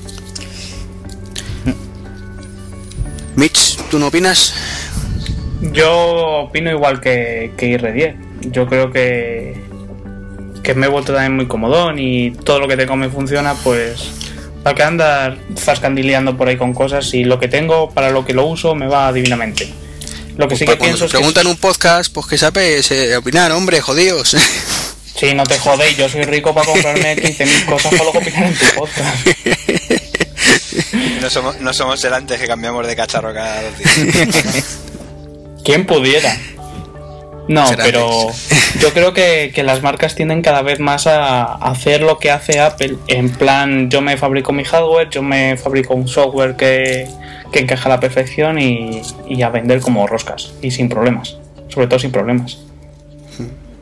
[3.36, 4.52] Mitch, ¿tú no opinas?
[5.72, 8.50] Yo opino igual que, que IR10.
[8.52, 9.58] Yo creo que,
[10.62, 14.10] que me he vuelto también muy comodón y todo lo que tengo me funciona, pues
[14.62, 18.34] para que andar zascandileando por ahí con cosas y lo que tengo para lo que
[18.34, 19.72] lo uso me va divinamente.
[20.36, 22.90] Lo que sí que Pues cuando pienso es que preguntan un podcast, pues que sabes
[22.90, 24.36] eh, opinar, hombre, jodidos.
[25.16, 28.54] si no te jodéis, yo soy rico para comprarme 15.000 cosas para luego opinar en
[28.54, 29.28] tu podcast.
[31.20, 34.78] No somos, no somos el antes que cambiamos de cacharro cada dos días.
[35.64, 36.36] ¿Quién pudiera?
[37.48, 38.28] No, pero
[38.80, 42.60] yo creo que, que las marcas tienden cada vez más a hacer lo que hace
[42.60, 42.96] Apple.
[43.08, 47.08] En plan, yo me fabrico mi hardware, yo me fabrico un software que,
[47.52, 49.02] que encaja a la perfección y,
[49.42, 50.52] a vender como roscas.
[50.62, 51.36] Y sin problemas.
[51.68, 52.58] Sobre todo sin problemas.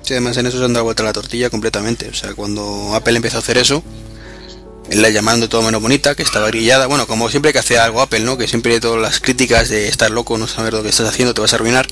[0.03, 2.09] Sí, además en eso se han dado vuelta la tortilla completamente.
[2.09, 3.83] O sea, cuando Apple empezó a hacer eso,
[4.90, 6.87] la llamaron de todo menos bonita, que estaba grillada.
[6.87, 8.37] Bueno, como siempre que hace algo Apple, ¿no?
[8.37, 11.40] Que siempre todas las críticas de estar loco, no saber lo que estás haciendo, te
[11.40, 11.87] vas a arruinar.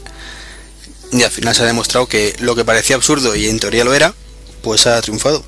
[1.13, 3.95] Y al final se ha demostrado que lo que parecía absurdo y en teoría lo
[3.95, 4.15] era,
[4.63, 5.45] pues ha triunfado.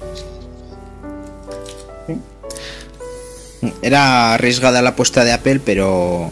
[3.82, 6.30] Era arriesgada la apuesta de Apple, pero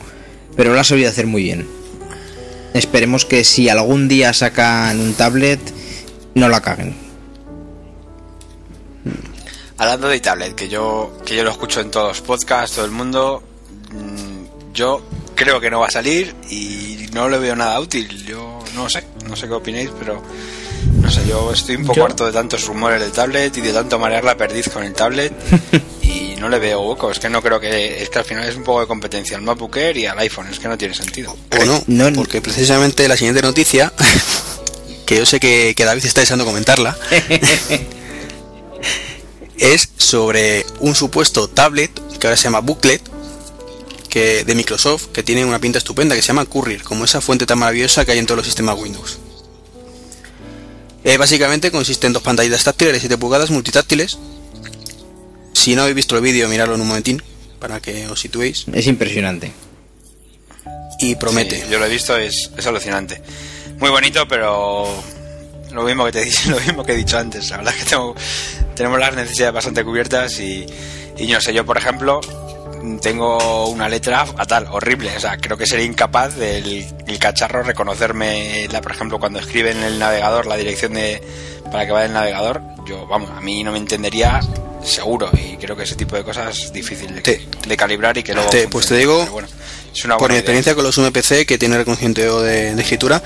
[0.57, 1.66] pero lo ha sabido hacer muy bien.
[2.75, 5.61] Esperemos que si algún día sacan un tablet,
[6.35, 6.95] no la caguen.
[9.79, 12.90] Hablando de tablet, que yo, que yo lo escucho en todos los podcasts, todo el
[12.90, 13.43] mundo,
[13.90, 15.03] mm, yo
[15.35, 18.25] creo que no va a salir y no le veo nada útil.
[18.27, 20.23] Yo no sé, no sé qué opinéis, pero
[21.01, 23.73] no sé, yo estoy un poco Yo- harto de tantos rumores del tablet y de
[23.73, 25.33] tanto marear la perdiz con el tablet
[26.03, 27.11] y no le veo hueco.
[27.11, 29.43] Es que no creo que, es que al final es un poco de competencia al
[29.43, 31.37] MacBook Air y al iPhone, es que no tiene sentido.
[31.61, 33.93] O no, no- porque precisamente la siguiente noticia,
[35.07, 36.97] que yo sé que, que David está deseando comentarla,
[39.59, 43.03] es sobre un supuesto tablet que ahora se llama Booklet
[44.09, 47.47] que de Microsoft que tiene una pinta estupenda que se llama Courier como esa fuente
[47.47, 49.19] tan maravillosa que hay en todos los sistemas Windows
[51.05, 54.19] Eh, básicamente consiste en dos pantallitas táctiles de 7 pulgadas multitáctiles
[55.55, 57.23] si no habéis visto el vídeo miradlo en un momentín
[57.59, 59.53] para que os situéis Es impresionante.
[60.99, 63.23] y promete Sí, yo lo he visto, es, es alucinante.
[63.79, 64.87] Muy bonito, pero
[65.73, 67.49] lo mismo que te he dicho- lo mismo que he dicho antes.
[67.51, 68.15] La verdad es que tengo,
[68.75, 70.67] tenemos las necesidades bastante cubiertas y,
[71.19, 72.21] y no sé, yo por ejemplo
[73.01, 75.16] tengo una letra fatal, horrible.
[75.16, 79.71] O sea, creo que sería incapaz del el cacharro reconocerme, la, por ejemplo, cuando escribe
[79.73, 81.23] en el navegador la dirección de
[81.71, 82.61] para que vaya el navegador.
[82.87, 84.40] Yo, vamos, a mí no me entendería
[84.83, 88.23] seguro y creo que ese tipo de cosas es difícil de, Te- de calibrar y
[88.23, 89.49] que luego te- pues te digo, Pero bueno,
[89.95, 90.40] es una por mi idea.
[90.40, 93.23] experiencia con los UMPC que tiene reconocimiento de, de escritura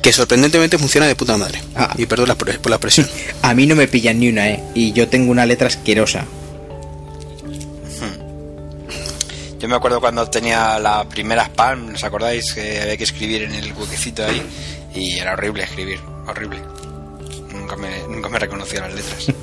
[0.00, 1.92] que sorprendentemente funciona de puta madre Ah.
[1.98, 3.08] y perdón por la expresión
[3.42, 4.62] A mí no me pillan ni una, ¿eh?
[4.74, 6.24] Y yo tengo una letra asquerosa.
[9.58, 12.52] Yo me acuerdo cuando tenía la primera spam, ¿os acordáis?
[12.52, 14.42] Que había que escribir en el huequecito ahí
[14.94, 16.60] y era horrible escribir, horrible.
[17.52, 19.28] Nunca me, nunca me reconocía las letras.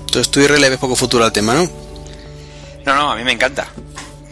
[0.00, 1.70] entonces tú y le ves poco futuro al tema ¿no?
[2.84, 3.68] No, no, a mí me encanta.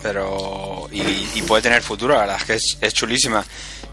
[0.02, 0.88] Pero.
[0.92, 1.00] Y,
[1.34, 3.44] y puede tener futuro, la verdad es que es, es chulísima.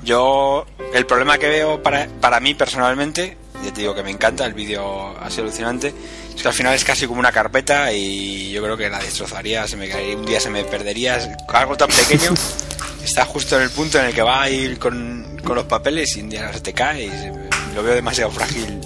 [0.04, 0.66] Yo.
[0.94, 4.54] El problema que veo para, para mí personalmente, ya te digo que me encanta, el
[4.54, 5.94] vídeo ha sido alucinante,
[6.36, 9.68] es que al final es casi como una carpeta y yo creo que la destrozaría,
[9.68, 11.36] se me caería, un día se me perdería.
[11.50, 12.34] Algo tan pequeño,
[13.04, 16.16] está justo en el punto en el que va a ir con, con los papeles
[16.18, 17.32] y un día se te cae y se-
[17.76, 18.80] lo veo demasiado frágil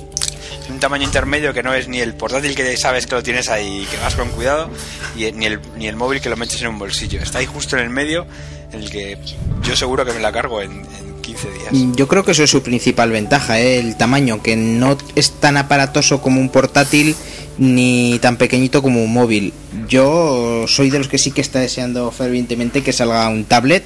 [0.70, 3.84] un tamaño intermedio que no es ni el portátil que sabes que lo tienes ahí
[3.84, 4.68] y que vas con cuidado
[5.16, 7.22] y ni el, ni el móvil que lo metes en un bolsillo.
[7.22, 8.26] Está ahí justo en el medio
[8.72, 9.20] en el que
[9.62, 11.96] yo seguro que me la cargo en, en 15 días.
[11.96, 13.80] Yo creo que eso es su principal ventaja, ¿eh?
[13.80, 17.16] el tamaño, que no es tan aparatoso como un portátil
[17.58, 19.54] ni tan pequeñito como un móvil.
[19.88, 23.84] Yo soy de los que sí que está deseando fervientemente que salga un tablet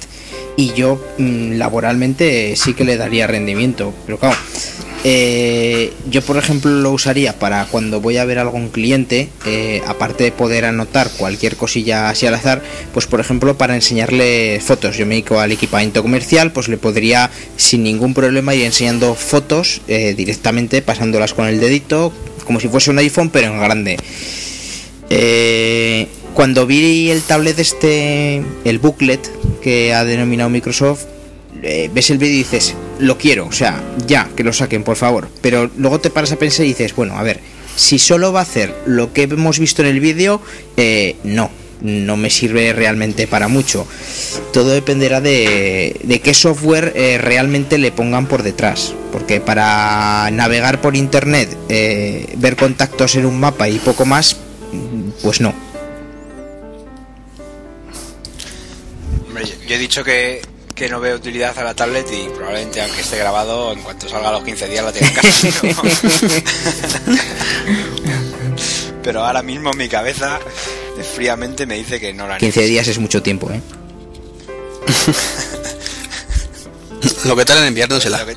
[0.56, 4.36] y yo mm, laboralmente sí que le daría rendimiento, pero claro.
[5.04, 9.80] eh, yo por ejemplo lo usaría para cuando voy a ver a algún cliente eh,
[9.86, 14.98] aparte de poder anotar cualquier cosilla así al azar pues por ejemplo para enseñarle fotos
[14.98, 19.80] yo me dedico al equipamiento comercial pues le podría sin ningún problema ir enseñando fotos
[19.88, 22.12] eh, directamente pasándolas con el dedito
[22.50, 23.96] como si fuese un iPhone, pero en grande.
[25.08, 29.20] Eh, cuando vi el tablet este, el booklet
[29.62, 31.04] que ha denominado Microsoft,
[31.62, 34.96] eh, ves el vídeo y dices, lo quiero, o sea, ya, que lo saquen, por
[34.96, 35.28] favor.
[35.40, 37.38] Pero luego te paras a pensar y dices, bueno, a ver,
[37.76, 40.42] si solo va a hacer lo que hemos visto en el vídeo,
[40.76, 43.86] eh, no, no me sirve realmente para mucho.
[44.52, 48.94] Todo dependerá de, de qué software eh, realmente le pongan por detrás.
[49.12, 54.36] Porque para navegar por internet, eh, ver contactos en un mapa y poco más,
[55.22, 55.54] pues no.
[59.66, 60.42] Yo, he dicho que,
[60.74, 64.28] que no veo utilidad a la tablet y probablemente aunque esté grabado, en cuanto salga
[64.28, 65.48] a los 15 días la tenga en casa.
[65.62, 65.82] ¿no?
[69.02, 70.38] Pero ahora mismo mi cabeza
[71.10, 73.60] fríamente me dice que no la 15 días es mucho tiempo, ¿eh?
[77.24, 78.18] Lo que tarda en enviárnosela.
[78.20, 78.36] Lo que-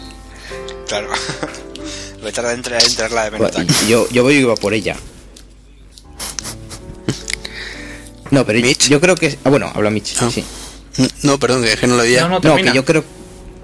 [0.88, 1.08] Claro.
[2.20, 3.68] Lo que tarda en entrar, en entrarla de.
[3.88, 4.96] Yo, yo voy y iba por ella.
[8.32, 8.90] No, pero Mitch.
[8.90, 9.38] yo creo que...
[9.44, 10.30] Ah, bueno, habla Mitch, Ah.
[10.34, 10.44] sí.
[11.22, 12.28] No, perdón, que no lo veía.
[12.28, 13.04] No, no, que yo creo,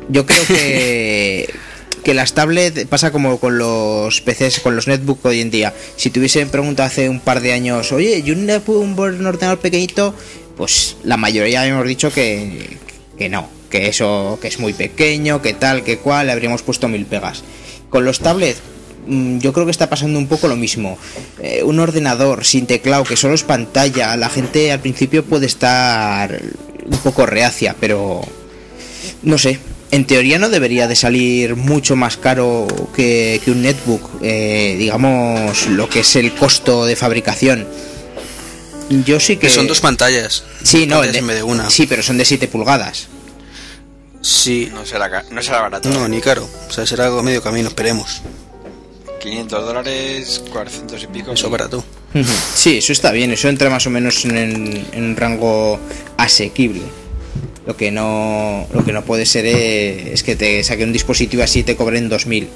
[0.10, 1.54] yo creo que
[2.04, 5.74] que las tablets pasa como con los PCs, con los netbook hoy en día.
[5.96, 9.60] Si te hubiesen preguntado hace un par de años, oye, ¿y un netbook, un ordenador
[9.60, 10.14] pequeñito?
[10.58, 12.78] Pues la mayoría hemos dicho que,
[13.18, 16.88] que no, que eso, que es muy pequeño, que tal, que cual, le habríamos puesto
[16.88, 17.44] mil pegas.
[17.90, 18.62] Con los tablets,
[19.08, 20.98] mm, yo creo que está pasando un poco lo mismo.
[21.42, 26.42] Eh, un ordenador sin teclado, que solo es pantalla, la gente al principio puede estar
[26.86, 28.22] un poco reacia, pero
[29.24, 29.60] no sé.
[29.92, 35.66] En teoría no debería de salir mucho más caro que, que un netbook, eh, digamos
[35.68, 37.68] lo que es el costo de fabricación.
[39.06, 39.48] Yo sí que...
[39.48, 40.44] Que son dos pantallas.
[40.64, 41.70] Sí, no, Dos pantallas de- en vez de una.
[41.70, 43.08] sí, pero son de 7 pulgadas.
[44.22, 44.70] Sí.
[44.74, 45.90] No será, no será barato.
[45.90, 46.48] No, ni caro.
[46.68, 48.22] O sea, será algo medio camino, esperemos.
[49.22, 51.32] 500 dólares, 400 y pico.
[51.34, 51.84] Eso barato.
[52.56, 55.80] Sí, eso está bien, eso entra más o menos en, en un rango
[56.18, 56.82] asequible.
[57.66, 61.44] Lo que no lo que no puede ser es, es que te saque un dispositivo
[61.44, 62.50] así y te cobren 2000.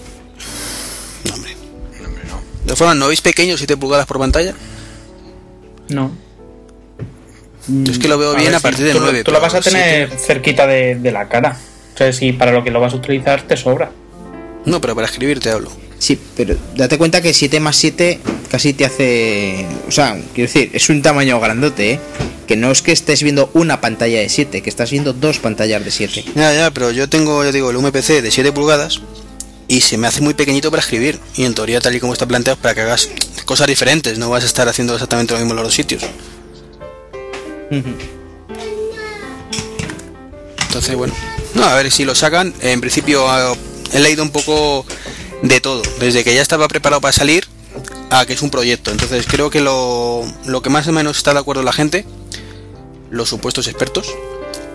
[1.25, 1.55] No, hombre.
[2.01, 2.41] No, hombre, no.
[2.65, 4.53] De formas, ¿no veis pequeño 7 pulgadas por pantalla?
[5.89, 6.12] No.
[7.67, 9.23] Yo es que lo veo A bien ver, a partir de tú, 9.
[9.23, 11.57] Tú la vas a tener cerquita de, de la cara.
[11.93, 13.91] O sea, si para lo que lo vas a utilizar te sobra.
[14.65, 15.71] No, pero para escribir te hablo.
[15.99, 19.65] Sí, pero date cuenta que 7 más 7 casi te hace...
[19.88, 21.99] O sea, quiero decir, es un tamaño grandote, ¿eh?
[22.55, 25.91] No es que estés viendo una pantalla de 7, que estás viendo dos pantallas de
[25.91, 26.25] 7.
[26.35, 29.01] Ya, ya, pero yo tengo, ya digo, el UMPC de 7 pulgadas
[29.67, 31.19] y se me hace muy pequeñito para escribir.
[31.35, 33.09] Y en teoría, tal y como está planteado, para que hagas
[33.45, 36.03] cosas diferentes, no vas a estar haciendo exactamente lo mismo en los dos sitios.
[40.67, 41.13] Entonces, bueno,
[41.55, 42.53] no, a ver si lo sacan.
[42.61, 43.55] En principio, ah,
[43.93, 44.85] he leído un poco
[45.41, 47.47] de todo, desde que ya estaba preparado para salir
[48.09, 48.91] a que es un proyecto.
[48.91, 52.05] Entonces, creo que lo, lo que más o menos está de acuerdo la gente,
[53.13, 54.13] los supuestos expertos,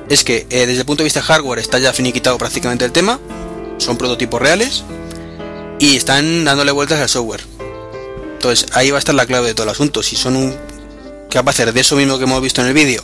[0.09, 3.21] es que eh, desde el punto de vista hardware está ya finiquitado prácticamente el tema,
[3.79, 4.85] son prototipos reales
[5.79, 7.43] y están dándole vueltas al software.
[8.35, 10.03] Entonces ahí va a estar la clave de todo el asunto.
[10.03, 10.57] Si son
[11.29, 13.03] capaces de eso mismo que hemos visto en el vídeo,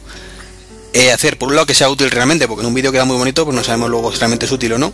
[0.92, 3.16] eh, hacer por un lado que sea útil realmente, porque en un vídeo queda muy
[3.16, 4.92] bonito, pues no sabemos luego si realmente es útil o no.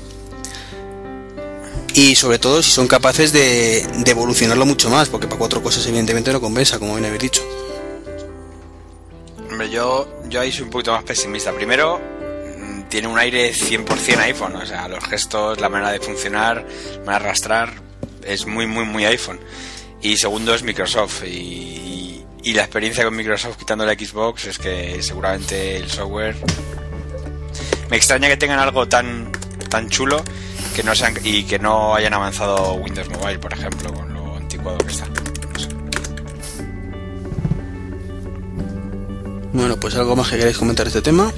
[1.93, 5.85] Y sobre todo si son capaces de, de evolucionarlo mucho más, porque para cuatro cosas
[5.87, 7.43] evidentemente no compensa, como bien habéis dicho.
[9.61, 11.53] Hombre, yo, yo ahí soy un poquito más pesimista.
[11.53, 14.57] Primero, mm, tiene un aire 100% iPhone.
[14.57, 17.75] O sea, los gestos, la manera de funcionar, la manera de arrastrar,
[18.25, 19.39] es muy, muy, muy iPhone.
[20.01, 21.25] Y segundo es Microsoft.
[21.27, 26.37] Y, y la experiencia con Microsoft quitando la Xbox es que seguramente el software...
[27.91, 29.31] Me extraña que tengan algo tan,
[29.69, 30.25] tan chulo
[30.75, 34.79] que no sean, y que no hayan avanzado Windows Mobile, por ejemplo, con lo anticuado
[34.79, 35.07] que está.
[39.53, 41.33] Bueno, pues algo más que queréis comentar este tema.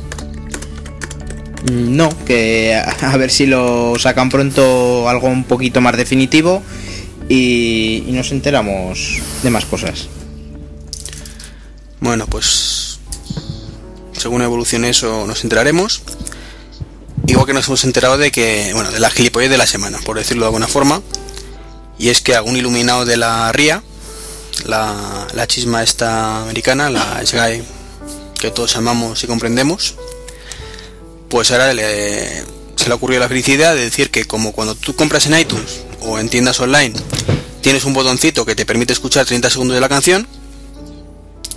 [1.71, 6.63] Mm, No, que a, ver si lo sacan pronto algo un poquito más definitivo
[7.29, 10.09] y, y nos enteramos de más cosas.
[12.01, 12.99] Bueno, pues
[14.13, 16.03] según evolucione eso nos enteraremos.
[17.27, 20.19] Igual que nos hemos enterado de que, bueno, de la gilipollez de la semana, por
[20.19, 21.01] decirlo de alguna forma.
[21.99, 23.83] Y es que algún iluminado de la RIA,
[24.67, 27.63] la, la chisma esta americana, la SGAE,
[28.43, 29.95] que todos amamos y comprendemos,
[31.29, 32.43] pues ahora le-
[32.77, 36.19] se le ocurrió la felicidad de decir que como cuando tú compras en iTunes o
[36.19, 36.93] en tiendas online,
[37.61, 40.27] tienes un botoncito que te permite escuchar 30 segundos de la canción,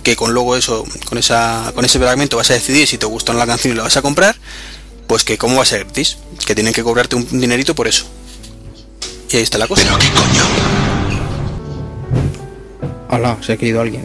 [0.04, 3.32] que con luego eso, con esa, con ese fragmento vas a decidir si te gusta
[3.32, 4.36] o no la canción y la vas a comprar,
[5.08, 8.04] pues que cómo va a ser gratis, que tienen que cobrarte un dinerito por eso.
[9.32, 9.98] Y ahí está la cosa.
[13.10, 14.04] Hola, se ha caído alguien.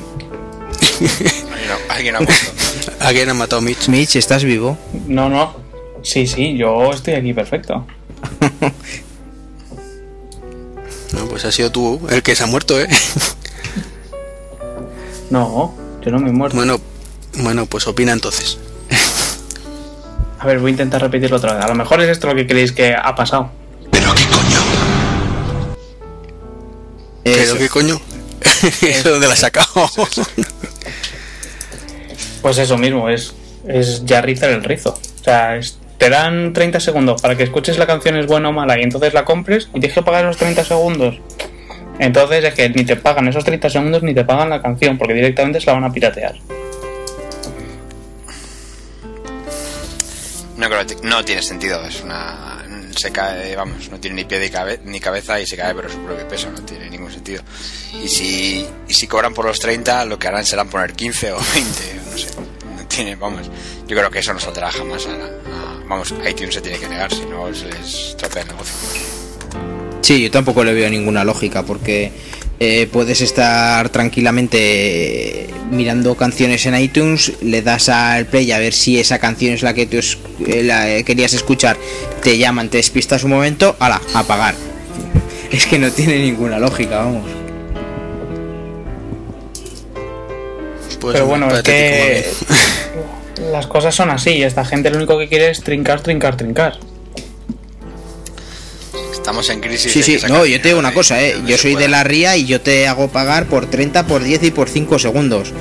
[1.52, 2.20] Alguien ha- Alguien ha
[2.86, 3.06] muerto.
[3.06, 3.88] Alguien ha matado a Mitch.
[3.88, 4.78] Mitch, ¿estás vivo?
[5.08, 5.56] No, no.
[6.04, 7.86] Sí, sí, yo estoy aquí perfecto.
[11.14, 12.88] No, pues ha sido tú el que se ha muerto, ¿eh?
[15.30, 16.56] No, yo no me he muerto.
[16.56, 16.80] Bueno,
[17.38, 18.58] bueno, pues opina entonces.
[20.40, 21.64] A ver, voy a intentar repetirlo otra vez.
[21.64, 23.52] A lo mejor es esto lo que creéis que ha pasado.
[23.92, 24.60] ¿Pero qué coño?
[27.24, 28.02] ¿Pero qué coño?
[28.82, 29.68] ¿Eso dónde la has sacado?
[32.42, 33.34] Pues eso mismo, es,
[33.68, 34.98] es ya rizar el rizo.
[35.20, 35.60] O sea,
[35.98, 39.14] te dan 30 segundos para que escuches la canción es buena o mala y entonces
[39.14, 41.20] la compres y tienes que pagar esos 30 segundos.
[42.00, 45.14] Entonces es que ni te pagan esos 30 segundos ni te pagan la canción porque
[45.14, 46.36] directamente se la van a piratear.
[50.58, 50.68] No
[51.04, 52.58] no tiene sentido, es una
[52.96, 55.90] se cae, vamos, no tiene ni pie ni, cabe- ni cabeza y se cae por
[55.90, 57.11] su propio peso, no tiene ningún
[58.04, 61.38] Y si y si cobran por los 30, lo que harán serán poner 15 o
[61.54, 61.72] 20,
[62.12, 62.28] no sé.
[62.76, 63.50] No tiene, vamos,
[63.88, 67.14] yo creo que eso no saldrá jamás a, a- vamos, iTunes se tiene que negar,
[67.14, 68.74] si no se les trata el negocio.
[70.02, 72.12] Sí, yo tampoco le veo ninguna lógica porque
[72.60, 79.00] eh, puedes estar tranquilamente mirando canciones en iTunes, le das al play a ver si
[79.00, 80.18] esa canción es la que tú es-
[80.48, 81.78] eh, la, eh, querías escuchar,
[82.24, 84.56] te llaman, te despistas un momento, ala, a pagar.
[85.52, 87.24] Es que no tiene ninguna lógica, vamos.
[91.02, 92.32] Pues Pero bueno, es que
[93.52, 94.44] las cosas son así.
[94.44, 96.78] Esta gente lo único que quiere es trincar, trincar, trincar.
[99.12, 99.92] Estamos en crisis.
[99.92, 101.36] Sí, sí, no, yo te digo una cosa, eh.
[101.46, 104.52] Yo soy de la ría y yo te hago pagar por 30, por 10 y
[104.52, 105.54] por 5 segundos.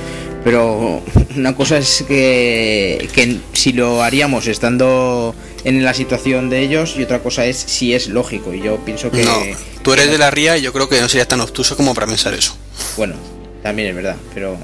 [0.43, 1.01] Pero
[1.35, 7.03] una cosa es que, que si lo haríamos estando en la situación de ellos y
[7.03, 8.53] otra cosa es si es lógico.
[8.53, 9.23] Y yo pienso que...
[9.23, 9.37] No,
[9.83, 12.07] tú eres de la ría y yo creo que no serías tan obtuso como para
[12.07, 12.55] pensar eso.
[12.97, 13.15] Bueno,
[13.63, 14.57] también es verdad, pero...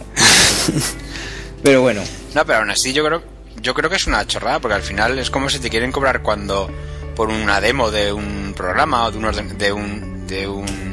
[1.64, 2.02] pero bueno.
[2.34, 3.24] No, pero aún así yo creo,
[3.62, 6.22] yo creo que es una chorrada, porque al final es como si te quieren cobrar
[6.22, 6.70] cuando
[7.16, 10.87] por una demo de un programa o de un orden- de un de un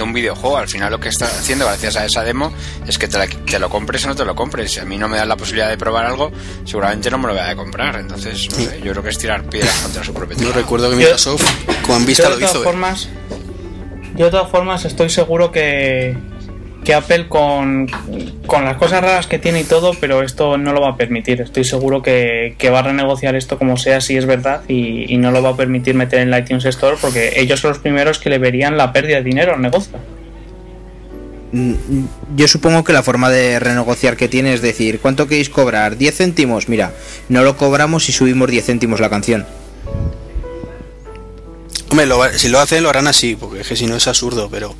[0.00, 0.56] de un videojuego.
[0.56, 2.52] Al final lo que está haciendo gracias a esa demo
[2.86, 4.72] es que te, la- te lo compres o no te lo compres.
[4.72, 6.32] Si a mí no me dan la posibilidad de probar algo,
[6.64, 7.96] seguramente no me lo voy a comprar.
[7.96, 10.96] Entonces, no sé, yo creo que es tirar piedras contra su propio No recuerdo que
[10.96, 11.44] Yo- Microsoft
[11.86, 12.60] con Vista de lo todas hizo.
[12.60, 12.64] ¿eh?
[12.64, 13.08] formas,
[14.16, 16.16] yo de todas formas estoy seguro que,
[16.84, 17.88] que Apple con,
[18.46, 21.40] con las cosas raras que tiene y todo, pero esto no lo va a permitir.
[21.40, 25.16] Estoy seguro que, que va a renegociar esto como sea si es verdad y, y
[25.18, 28.18] no lo va a permitir meter en la iTunes Store porque ellos son los primeros
[28.18, 29.98] que le verían la pérdida de dinero al negocio.
[31.52, 31.74] Mm,
[32.36, 35.98] Yo supongo que la forma de renegociar que tiene es decir, ¿cuánto queréis cobrar?
[35.98, 36.68] ¿10 céntimos?
[36.68, 36.92] Mira,
[37.28, 39.46] no lo cobramos si subimos 10 céntimos la canción.
[41.90, 44.48] Hombre, lo si lo hacen lo harán así, porque es que si no es absurdo,
[44.48, 44.76] pero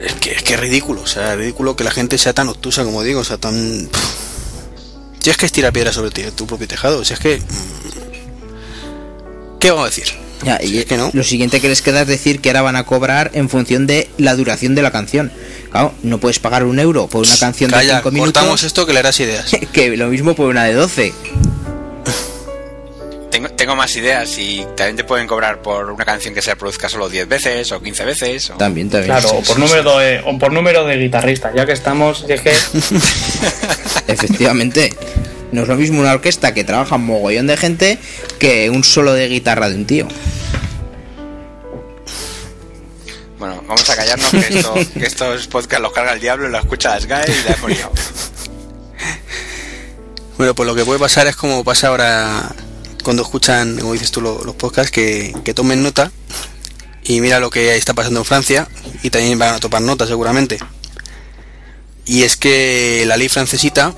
[0.00, 2.48] es que es que es ridículo, o sea, es ridículo que la gente sea tan
[2.48, 3.88] obtusa, como digo, o sea, tan...
[5.20, 7.38] Si es que es tirar piedra sobre ti- tu propio tejado, si es que...
[7.38, 10.06] mm, ¿Qué vamos a decir?
[10.42, 11.10] Ya, Si y es que no.
[11.12, 14.08] Lo siguiente que les queda es decir que ahora van a cobrar en función de
[14.16, 15.30] la duración de la canción.
[15.70, 18.86] Claro, no puedes pagar un euro por una canción de Calla, 5 minutos cortamos esto
[18.86, 19.50] que le harás ideas.
[19.74, 21.12] que lo mismo por una de 12.
[23.30, 26.88] Tengo, tengo más ideas y también te pueden cobrar por una canción que se reproduzca
[26.88, 28.50] solo 10 veces o 15 veces.
[28.50, 29.12] o- También, también.
[29.12, 32.24] Claro, sí, o por, sí, número de, o por número de guitarristas, ya que estamos,
[32.28, 32.50] es que.
[34.12, 34.92] Efectivamente.
[35.52, 37.98] No es lo mismo una orquesta que trabaja un mogollón de gente
[38.38, 40.06] que un solo de guitarra de un tío.
[43.38, 46.90] Bueno, vamos a callarnos que, esto, que estos podcasts los carga el diablo, lo escucha
[46.90, 47.92] las GAE y la hemos liado.
[50.36, 52.52] Bueno, pues lo que puede pasar es como pasa ahora
[53.02, 56.10] cuando escuchan, como dices tú, lo- los podcasts, que, que tomen nota
[57.04, 58.68] y mira lo que está pasando en Francia
[59.02, 60.58] y también van a topar nota seguramente.
[62.06, 63.94] Y es que la ley francesita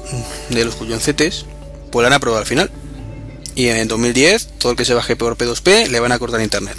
[0.51, 1.47] de los cuyoncetes,
[1.91, 2.71] pues la han aprobado al final.
[3.55, 6.77] Y en 2010, todo el que se baje por P2P le van a cortar internet.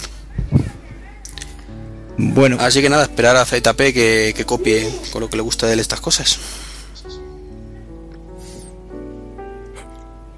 [2.16, 5.66] Bueno, Así que nada, esperar a ZP que, que copie con lo que le gusta
[5.66, 6.38] de él estas cosas.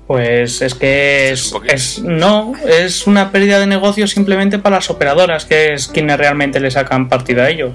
[0.07, 1.53] Pues es que es,
[2.01, 6.71] no, es una pérdida de negocio simplemente para las operadoras, que es quienes realmente le
[6.71, 7.73] sacan partido a ello.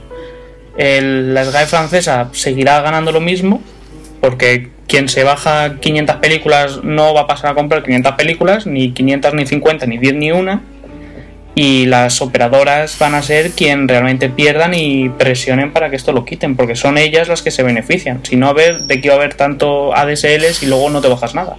[0.78, 3.62] El- la SGAE francesa seguirá ganando lo mismo,
[4.22, 8.92] porque quien se baja 500 películas no va a pasar a comprar 500 películas, ni
[8.94, 10.62] 500, ni 50, ni 10, ni una.
[11.54, 16.24] Y las operadoras van a ser quien realmente pierdan y presionen para que esto lo
[16.24, 18.22] quiten, porque son ellas las que se benefician.
[18.24, 21.10] Si no, a ver, ¿de qué va a haber tanto ADSLs y luego no te
[21.10, 21.58] bajas nada?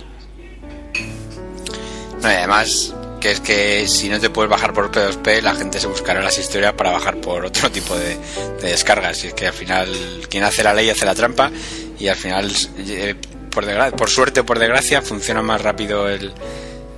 [2.23, 5.81] No, y además, que es que si no te puedes bajar por P2P, la gente
[5.81, 8.17] se buscará las historias para bajar por otro tipo de,
[8.61, 9.25] descargas.
[9.25, 9.89] Y es que al final,
[10.29, 11.51] quien hace la ley hace la trampa,
[11.99, 13.15] y al final, eh,
[13.51, 13.65] por,
[13.97, 16.33] por suerte o por desgracia, funciona más rápido el,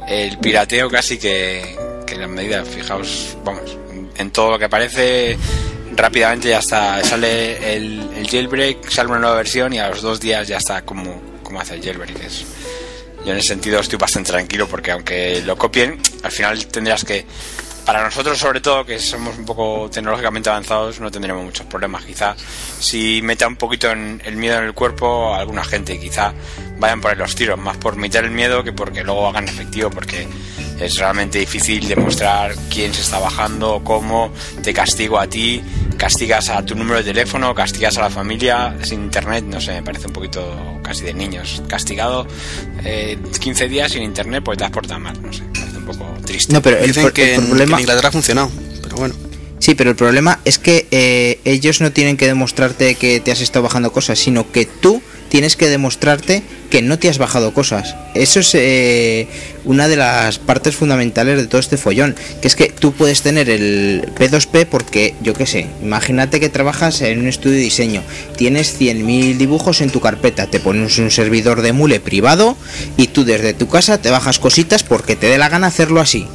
[0.09, 2.69] el pirateo casi que, que las medidas.
[2.69, 3.77] Fijaos, vamos,
[4.17, 5.37] en todo lo que aparece
[5.97, 10.49] rápidamente ya está, sale el, jailbreak, sale una nueva versión y a los dos días
[10.49, 12.25] ya está como, como hace el jailbreak.
[12.25, 12.45] Es,
[13.25, 17.25] yo en ese sentido estoy bastante tranquilo porque aunque lo copien, al final tendrás que...
[17.85, 22.05] Para nosotros sobre todo, que somos un poco tecnológicamente avanzados, no tendremos muchos problemas.
[22.05, 22.35] Quizá
[22.81, 26.33] si meta un poquito el miedo en el cuerpo alguna gente, quizá
[26.79, 30.27] vayan por los tiros, más por meter el miedo que porque luego hagan efectivo, porque
[30.81, 34.33] es realmente difícil demostrar quién se está bajando, cómo,
[34.63, 35.63] te castigo a ti,
[35.97, 39.83] castigas a tu número de teléfono, castigas a la familia, sin internet, no sé, me
[39.83, 41.63] parece un poquito casi de niños.
[41.69, 42.27] Castigado
[42.85, 45.43] eh, 15 días sin internet porque te has portado mal, no sé,
[45.87, 46.53] un poco triste.
[46.53, 47.77] No, pero Dicen que, el problema...
[47.77, 48.51] en Inglaterra ha funcionado,
[48.83, 49.15] pero bueno.
[49.65, 53.41] Sí, pero el problema es que eh, ellos no tienen que demostrarte que te has
[53.41, 55.01] estado bajando cosas, sino que tú
[55.31, 57.97] tienes que demostrarte que no te has bajado cosas.
[58.15, 59.27] Eso es eh,
[59.65, 63.49] una de las partes fundamentales de todo este follón, que es que tú puedes tener
[63.49, 68.03] el P2P porque, yo qué sé, imagínate que trabajas en un estudio de diseño,
[68.37, 72.59] tienes 100.000 dibujos en tu carpeta, te pones un servidor de mule privado
[72.99, 76.27] y tú desde tu casa te bajas cositas porque te dé la gana hacerlo así.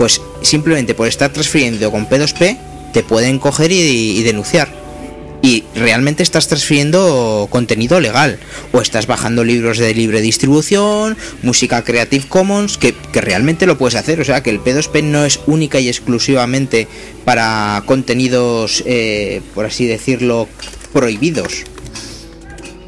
[0.00, 2.56] Pues simplemente por estar transfiriendo con P2P
[2.94, 4.80] te pueden coger y denunciar
[5.42, 8.38] y realmente estás transfiriendo contenido legal
[8.72, 14.20] o estás bajando libros de libre distribución, música Creative Commons, que, realmente lo puedes hacer,
[14.20, 16.88] o sea que el P2P no es única y exclusivamente
[17.26, 20.48] para contenidos, eh, por así decirlo,
[20.94, 21.64] prohibidos.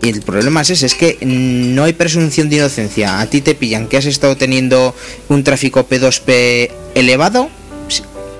[0.02, 3.20] Y el problema es ese, es que no hay presunción de inocencia.
[3.20, 4.96] A ti te pillan que has estado teniendo
[5.28, 7.48] un tráfico P2P elevado,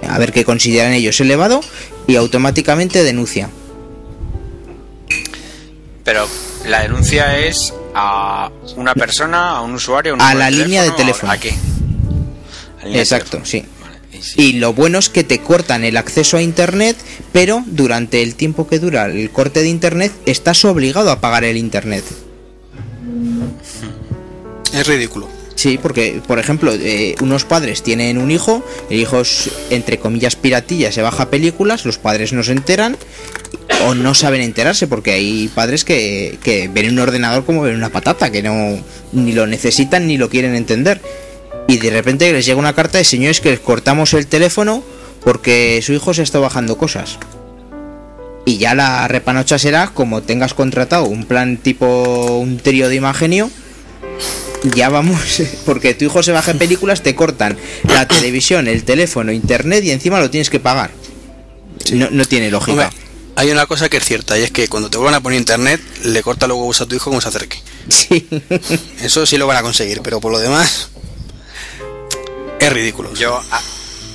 [0.09, 1.61] a ver qué consideran ellos elevado,
[2.09, 3.49] y automáticamente denuncia.
[6.03, 6.27] Pero
[6.67, 11.31] la denuncia es a una persona, a un usuario, a, la línea de teléfono.
[11.31, 11.55] ¿A qué?
[12.85, 13.65] Exacto, sí.
[14.37, 16.97] Y lo bueno es que te cortan el acceso a Internet,
[17.33, 21.57] pero durante el tiempo que dura el corte de Internet estás obligado a pagar el
[21.57, 22.05] Internet.
[24.73, 25.29] Es ridículo.
[25.55, 30.35] Sí, porque, por ejemplo, eh, unos padres tienen un hijo, el hijo es, entre comillas,
[30.35, 32.97] piratilla, se baja películas, los padres no se enteran
[33.87, 37.91] o no saben enterarse, porque hay padres que, que ven un ordenador como ven una
[37.91, 41.01] patata, que no ni lo necesitan ni lo quieren entender.
[41.73, 44.85] Y de repente les llega una carta de señores que les cortamos el teléfono
[45.25, 47.19] porque su hijo se está bajando cosas.
[48.45, 53.51] Y ya la repanocha será como tengas contratado un plan tipo un trío de imagenio
[54.75, 59.33] ya vamos, porque tu hijo se baja en películas, te cortan la televisión, el teléfono,
[59.33, 60.91] internet y encima lo tienes que pagar.
[61.95, 62.93] No, tiene lógica.
[63.35, 65.81] hay una cosa que es cierta y es que cuando te vuelvan a poner internet,
[66.05, 67.59] le corta luego a tu hijo como se acerque.
[67.89, 68.29] Sí.
[69.03, 70.92] Eso sí lo van a conseguir, pero por lo demás,
[72.67, 73.13] es ridículo.
[73.15, 73.41] Yo,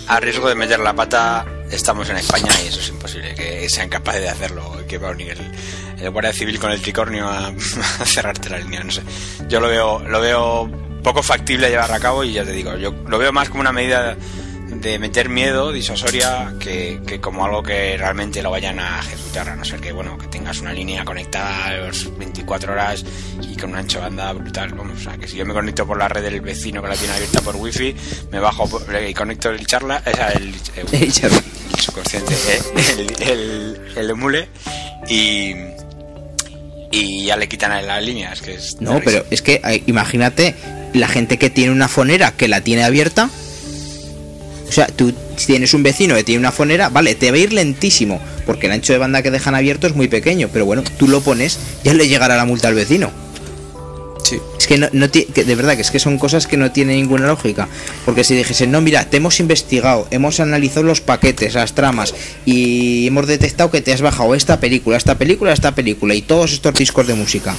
[0.07, 3.89] a, riesgo de meter la pata, estamos en España y eso es imposible que sean
[3.89, 4.75] capaces de hacerlo.
[4.87, 5.51] Que va a unir el
[5.99, 7.51] el Guardia Civil con el tricornio a,
[8.05, 9.01] cerrarte la línea, no sé.
[9.47, 10.69] Yo lo veo, lo veo
[11.03, 13.71] poco factible llevar a cabo y ya te digo, yo lo veo más como una
[13.71, 14.15] medida
[14.99, 19.65] meter miedo disuasoria que, que como algo que realmente lo vayan a ejecutar, a no
[19.65, 23.05] ser que bueno que tengas una línea conectada a los 24 horas
[23.41, 25.97] y con un ancho banda brutal, vamos, o sea que si yo me conecto por
[25.97, 27.95] la red del vecino que la tiene abierta por wifi,
[28.31, 28.69] me bajo
[29.07, 31.11] y conecto el charla, o sea, el, el,
[31.79, 32.33] subconsciente,
[32.97, 34.49] el, el, el emule
[35.09, 35.53] y
[36.91, 38.41] y ya le quitan las líneas.
[38.41, 40.55] Que es no, pero es que eh, imagínate
[40.93, 43.29] la gente que tiene una fonera que la tiene abierta.
[44.67, 45.13] O sea, tú
[45.45, 48.73] tienes un vecino que tiene una fonera, vale, te va a ir lentísimo, porque el
[48.73, 51.93] ancho de banda que dejan abierto es muy pequeño, pero bueno, tú lo pones, ya
[51.93, 53.11] le llegará la multa al vecino.
[54.59, 57.69] Es que, no, de verdad que es que son cosas que no tienen ninguna lógica.
[58.05, 62.13] Porque si dijesen, no, mira, te hemos investigado, hemos analizado los paquetes, las tramas,
[62.45, 66.51] y hemos detectado que te has bajado esta película, esta película, esta película, y todos
[66.51, 67.55] estos discos de música.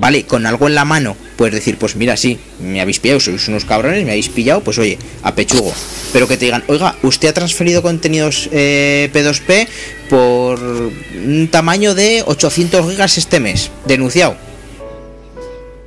[0.00, 3.48] Vale, con algo en la mano, puedes decir, pues mira, sí, me habéis pillado, sois
[3.48, 5.72] unos cabrones, me habéis pillado, pues oye, a pechugo.
[6.12, 9.66] Pero que te digan, oiga, usted ha transferido contenidos eh, P2P
[10.08, 14.36] por un tamaño de 800 gigas este mes, denunciado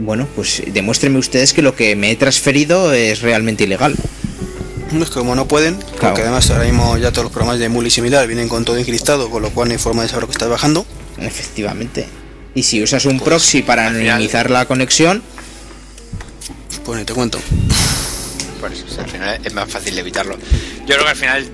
[0.01, 3.95] bueno, pues demuéstrenme ustedes que lo que me he transferido es realmente ilegal.
[4.91, 7.89] No es como no pueden, porque además ahora mismo ya todos los programas de Muli
[7.89, 10.33] similar vienen con todo encriptado, con lo cual no hay forma de saber lo que
[10.33, 10.85] estás bajando.
[11.17, 12.07] Efectivamente.
[12.53, 15.23] Y si usas un pues, proxy para anonimizar la conexión.
[16.85, 17.39] Pues ni te cuento.
[18.59, 20.37] Por eso, o sea, al final es más fácil evitarlo.
[20.85, 21.49] Yo creo que al final,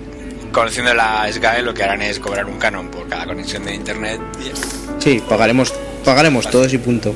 [0.52, 4.20] conociendo la SGAE, lo que harán es cobrar un canon por cada conexión de internet.
[4.40, 5.04] y.
[5.04, 5.74] Sí, pagaremos,
[6.04, 7.16] pagaremos todos y punto.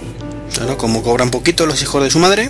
[0.53, 2.49] Claro, como cobran poquito los hijos de su madre,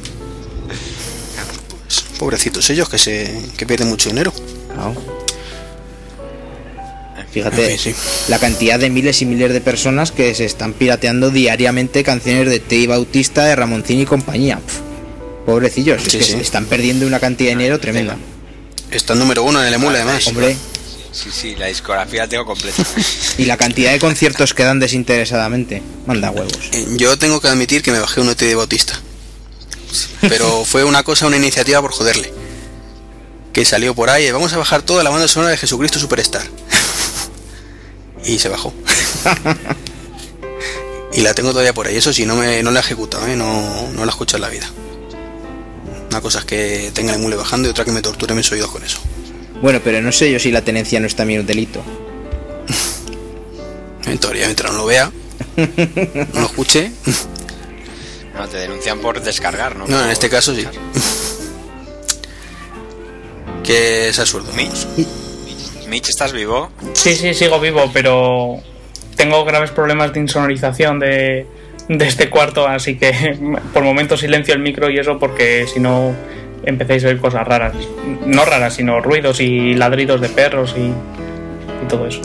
[1.70, 4.34] pues pobrecitos ellos que se que pierden mucho dinero.
[7.32, 7.78] Fíjate,
[8.28, 12.60] la cantidad de miles y miles de personas que se están pirateando diariamente canciones de
[12.60, 14.60] Teddy Bautista, de Ramoncín y compañía.
[15.46, 18.18] Pobrecillos, es Sí, que se están perdiendo una cantidad de dinero tremenda.
[18.92, 20.28] Está en número uno en el emule además.
[20.28, 20.58] Hombre,
[21.12, 22.84] Sí, sí, la discografía la tengo completa.
[23.38, 25.82] y la cantidad de conciertos que dan desinteresadamente.
[26.06, 26.54] Manda huevos.
[26.72, 28.94] Eh, Yo tengo que admitir que me bajé un ET de Bautista.
[30.22, 32.32] Pero fue una cosa, una iniciativa por joderle.
[33.52, 36.44] Que salió por ahí, vamos a bajar toda la banda sonora de Jesucristo Superstar.
[38.26, 38.74] Y se bajó.
[41.14, 41.98] Y la tengo todavía por ahí.
[41.98, 43.36] Eso sí, no, me, no la he ejecutado, ¿eh?
[43.36, 44.70] no, no la he escuchado en la vida.
[46.10, 48.72] Una cosa es que tenga el emule bajando y otra que me torture mis oídos
[48.72, 49.00] con eso.
[49.62, 51.84] Bueno, pero no sé yo si la tenencia no es también un delito.
[54.06, 55.12] En teoría, mientras no lo vea,
[56.34, 56.92] no lo escuche.
[58.34, 59.86] No, te denuncian por descargar, ¿no?
[59.86, 60.66] No, en este caso sí.
[63.62, 64.52] Que es absurdo.
[65.92, 66.72] Mitch, ¿estás vivo?
[66.94, 68.62] Sí, sí, sigo vivo, pero
[69.18, 71.46] tengo graves problemas de insonorización de,
[71.90, 73.38] este cuarto, así que
[73.74, 76.16] por momentos silencio el micro y eso porque si no
[76.64, 77.74] empecéis a oír cosas raras.
[78.26, 80.94] No raras, sino ruidos y ladridos de perros y,
[81.90, 82.22] todo eso.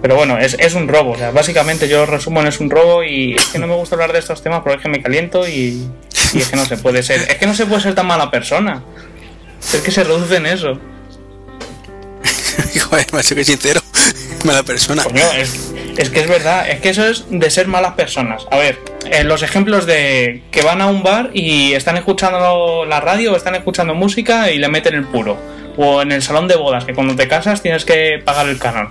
[0.00, 3.34] Pero bueno, es, un robo, o sea, básicamente yo resumo en es un robo y
[3.34, 5.86] es que no me gusta hablar de estos temas porque es que me caliento y,
[6.32, 8.30] y es que no se puede ser, es que no se puede ser tan mala
[8.30, 8.82] persona.
[9.60, 10.78] Es que se reduce en eso.
[12.88, 13.80] Joder, macho, que sincero.
[14.44, 15.04] Mala persona.
[15.04, 18.46] Coño, es, es que es verdad, es que eso es de ser malas personas.
[18.50, 18.78] A ver,
[19.10, 23.36] eh, los ejemplos de que van a un bar y están escuchando la radio o
[23.36, 25.36] están escuchando música y le meten el puro.
[25.76, 28.88] O en el salón de bodas, que cuando te casas tienes que pagar el canon.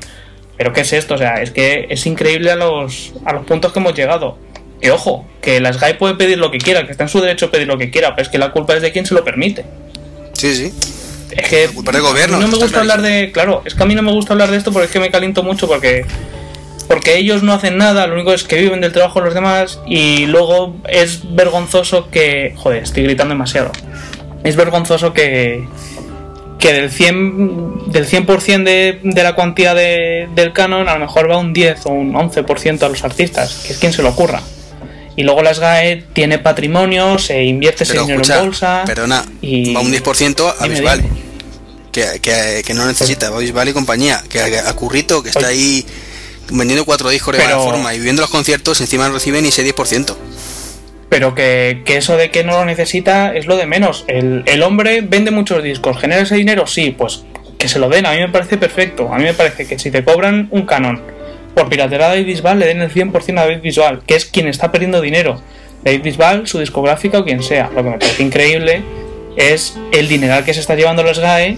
[0.58, 1.16] Pero ¿qué es esto?
[1.16, 4.38] O sea, es que es increíble a los, a los puntos que hemos llegado.
[4.82, 7.48] Que ojo, que la SGAE puede pedir lo que quiera, que está en su derecho
[7.48, 9.24] a pedir lo que quiera, pero es que la culpa es de quien se lo
[9.24, 9.66] permite.
[10.34, 10.74] Sí, sí.
[11.32, 13.84] Es que culpa del gobierno, a mí no me gusta hablar de, claro, es que
[13.84, 16.06] a mí no me gusta hablar de esto porque es que me caliento mucho porque
[16.88, 19.80] porque ellos no hacen nada, lo único es que viven del trabajo de los demás
[19.86, 23.72] y luego es vergonzoso que, joder, estoy gritando demasiado.
[24.44, 25.66] Es vergonzoso que
[26.58, 31.30] que del 100 del 100% de, de la cuantía de- del canon a lo mejor
[31.30, 34.42] va un 10 o un 11% a los artistas, que es quien se lo ocurra.
[35.20, 38.84] Y luego la SGAE tiene patrimonio, se invierte ese dinero escucha, en bolsa.
[38.86, 41.04] perdona, y- va un 10% a Bisbal.
[41.92, 44.24] Que, que, que no necesita, va Bisbal y compañía.
[44.30, 45.86] Que a, a Currito, que está ahí
[46.52, 49.66] vendiendo cuatro discos de mala forma y viendo los conciertos, encima no recibe ni ese
[49.66, 50.16] 10%.
[51.10, 54.06] Pero que, que eso de que no lo necesita es lo de menos.
[54.08, 57.24] El, el hombre vende muchos discos, genera ese dinero, sí, pues
[57.58, 58.06] que se lo den.
[58.06, 59.14] A mí me parece perfecto.
[59.14, 61.02] A mí me parece que si te cobran un canon
[61.56, 64.48] por piratería a David Bisbal, le den el 100% a David Bisbal, que es quien
[64.48, 65.42] está perdiendo dinero.
[65.84, 67.70] David Bisbal, su discográfica o quien sea.
[67.76, 68.84] Lo que me parece increíble
[69.38, 71.58] es el dineral que se está llevando los GAE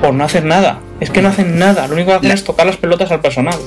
[0.00, 0.80] por no hacer nada.
[1.00, 1.86] Es que no hacen nada.
[1.86, 3.58] Lo único que hacen La- es tocar las pelotas al personal.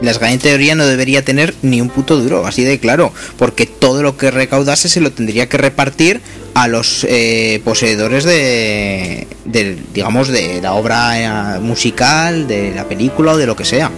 [0.00, 3.66] La SGAE en teoría no debería tener ni un puto duro, así de claro, porque
[3.66, 6.20] todo lo que recaudase se lo tendría que repartir
[6.54, 13.32] a los eh, poseedores de, del, digamos, de la obra eh, musical, de la película
[13.32, 13.92] o de lo que sea.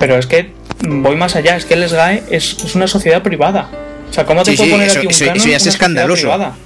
[0.00, 0.50] Pero es que
[0.88, 3.68] voy más allá, es que el SGAE es, es una sociedad privada.
[4.10, 5.56] O sea, ¿cómo te Sí, puede sí, poner eso- aquí un eso- canon eso ya
[5.56, 6.22] es una escandaloso.
[6.22, 6.56] privada?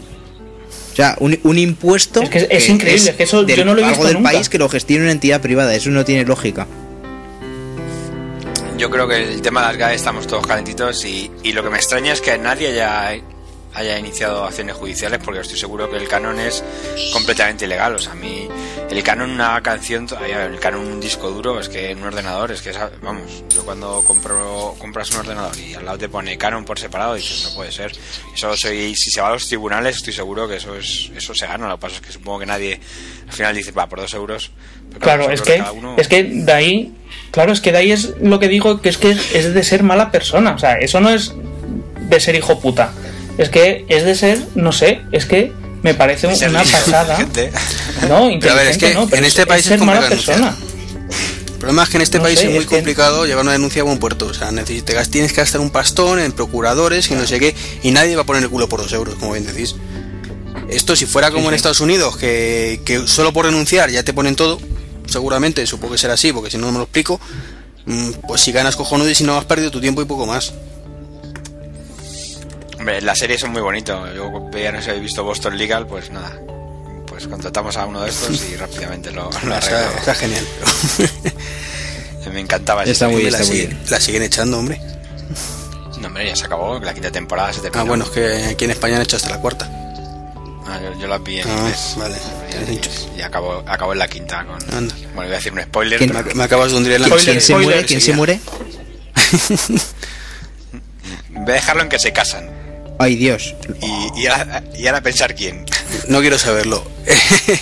[0.92, 3.80] O sea, un, un impuesto Es que es increíble, es que eso yo no lo
[3.80, 4.30] he algo visto del nunca.
[4.30, 6.66] país que lo gestione una entidad privada, eso no tiene lógica.
[8.78, 11.70] Yo creo que el tema de las GAE estamos todos calentitos y, y lo que
[11.70, 13.20] me extraña es que nadie haya,
[13.74, 16.62] haya iniciado acciones judiciales porque estoy seguro que el canon es
[17.12, 17.94] completamente ilegal.
[17.94, 18.48] O sea, a mí
[18.90, 22.62] el canon una canción, el canon un disco duro es que en un ordenador es
[22.62, 22.72] que
[23.02, 27.14] vamos, yo cuando compro compras un ordenador y al lado te pone canon por separado
[27.14, 27.92] dices no puede ser.
[28.34, 31.46] Eso soy si se va a los tribunales estoy seguro que eso es eso se
[31.46, 31.68] gana.
[31.68, 32.80] Lo que pasa es que supongo que nadie
[33.26, 34.52] al final dice va por dos euros.
[35.00, 36.94] Claro, es que, uno- es que de ahí,
[37.32, 39.82] claro, es que de ahí es lo que digo, que es que es de ser
[39.82, 40.52] mala persona.
[40.54, 41.34] O sea, eso no es
[42.08, 42.92] de ser hijo puta.
[43.38, 47.18] Es que es de ser, no sé, es que me parece una pasada.
[48.08, 49.80] No, Pero a ver, es inteligente que no, pero en es- este país es ser
[49.80, 50.36] mala persona.
[50.56, 50.74] denunciar.
[51.46, 53.42] El problema es que en este No país sé, es muy es que- complicado llevar
[53.44, 54.26] una denuncia a buen puerto.
[54.26, 57.90] O sea, necesitas, tienes que gastar un pastón en procuradores y no sé qué, y
[57.90, 59.74] nadie va a poner el culo por dos euros, como bien decís.
[60.68, 61.56] Esto, si fuera como Sí, en sí.
[61.56, 64.60] Estados Unidos, que, que solo por renunciar ya te ponen todo,
[65.06, 67.20] seguramente, supongo que será así, porque si no, no me lo explico.
[67.86, 70.52] mm, Pues si ganas cojonudo y si no has perdido tu tiempo y poco más.
[72.84, 74.14] Hombre, las series son muy bonitos.
[74.14, 76.38] Yo veía, no sé, he visto Boston Legal, pues nada.
[77.06, 79.96] pues contratamos a uno de estos y rápidamente lo, lo está, arreglamos.
[80.00, 80.46] está genial.
[82.34, 83.80] Me encantaba Está muy la, muy bien.
[83.88, 84.78] la siguen echando, hombre.
[85.98, 87.80] No, hombre, ya se acabó, la quinta temporada se terminó.
[87.80, 89.66] Ah, bueno, es que aquí en España han hecho hasta la cuarta.
[90.66, 91.94] Ah, yo, yo la vi en Ah, inglés.
[91.96, 92.16] vale.
[92.70, 93.08] Inglés.
[93.16, 94.56] Y acabó, acabó en la quinta con...
[94.74, 94.94] Anda.
[94.94, 97.08] Bueno, voy a decir un spoiler, ¿Quién- pero Me, me acabas de hundir en la
[97.16, 97.86] ¿Quién se muere?
[97.86, 98.40] ¿Quién se muere?
[101.30, 102.63] voy a dejarlo en que se casan.
[102.98, 103.54] Ay, Dios.
[103.82, 105.64] Y, y, ahora, y ahora pensar quién.
[106.08, 106.84] No quiero saberlo.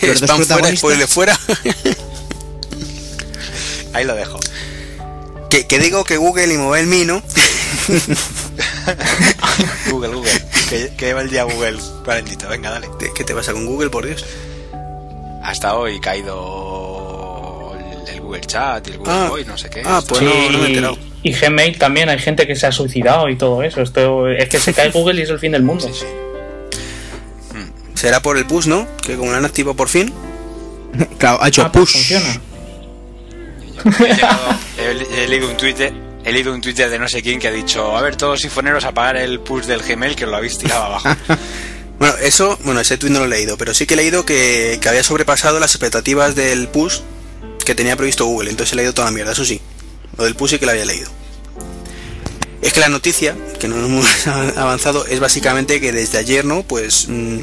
[0.02, 1.38] ¿Los dos Spam fuera, spoiler fuera.
[3.94, 4.38] Ahí lo dejo.
[5.50, 7.22] que, que digo que Google y MobileMe, ¿no?
[9.90, 10.42] Google, Google.
[10.68, 12.48] Que, que lleva el día Google, calentito.
[12.48, 12.88] Venga, dale.
[12.98, 14.24] ¿Qué qué te pasa con Google, por Dios?
[15.42, 19.26] Hasta hoy caído el, el Google Chat y el Google Ah.
[19.28, 19.82] Voice, no sé qué.
[19.84, 20.98] Ah, pues Sí, no, no me he enterado.
[21.22, 23.80] Y Gmail también, hay gente que se ha suicidado y todo eso.
[23.80, 25.86] Esto es que se cae Google y es el fin del mundo.
[25.88, 26.06] Sí, sí.
[27.94, 28.88] Será por el push, ¿no?
[29.00, 30.12] Que como lo han activado por fin.
[31.18, 31.92] Claro, ha hecho Ah, pues push.
[31.94, 32.40] funciona.
[33.98, 35.92] He, llegado- he- he leído un Twitter.
[36.24, 38.84] He leído un Twitter de no sé quién que ha dicho, a ver, todos sifoneros
[38.84, 41.08] apagar el push del Gmail que os lo habéis tirado abajo.
[41.98, 44.78] Bueno, eso, bueno, ese tweet no lo he leído, pero sí que he leído que,
[44.80, 46.98] que había sobrepasado las expectativas del push
[47.64, 48.50] que tenía previsto Google.
[48.50, 49.60] Entonces he leído toda la mierda, eso sí.
[50.18, 51.08] Lo del push sí que lo había leído.
[52.60, 56.62] Es que la noticia, que no hemos avanzado, es básicamente que desde ayer, ¿no?
[56.62, 57.38] Pues mm,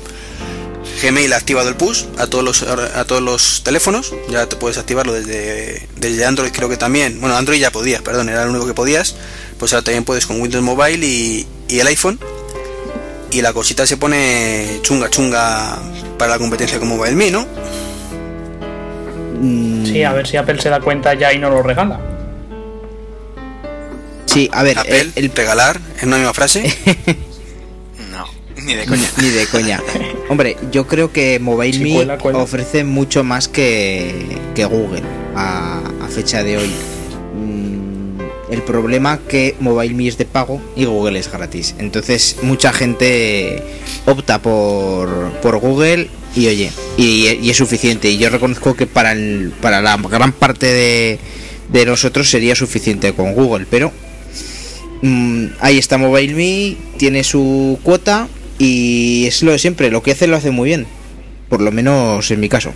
[1.03, 4.13] Gmail ha activado el push a todos los a todos los teléfonos.
[4.29, 7.19] Ya te puedes activarlo desde, desde Android, creo que también.
[7.19, 9.15] Bueno, Android ya podías, perdón, era lo único que podías.
[9.57, 12.19] Pues ahora también puedes con Windows Mobile y, el iPhone.
[13.31, 15.77] Y la cosita se pone chunga chunga
[16.17, 17.45] para la competencia con MobileMe, ¿no?
[19.39, 21.99] Mm, Sí, a ver si Apple se da cuenta ya y no lo regala.
[24.29, 26.71] Sí, a ver, Apple, eh, el, regalar, en una misma frase.
[28.11, 28.25] No,
[28.63, 29.09] ni de coña.
[29.21, 29.83] Ni de coña.
[30.29, 32.39] Hombre, yo creo que MobileMe cuela.
[32.39, 35.03] ofrece mucho más que, que Google
[35.35, 36.71] a, a fecha de hoy.
[37.35, 38.19] Mm,
[38.51, 41.75] El problema que MobileMe es de pago y Google es gratis.
[41.77, 43.61] Entonces mucha gente
[44.05, 48.09] opta por, por Google y oye, y, y es suficiente.
[48.09, 51.19] Y yo reconozco que para, el, para la gran parte de,
[51.69, 53.91] de nosotros sería suficiente con Google, pero
[55.01, 58.27] Mm, ahí está MobileMe, tiene su cuota
[58.57, 60.87] y es lo de siempre, lo que hace lo hace muy bien.
[61.47, 62.73] Por lo menos en mi caso.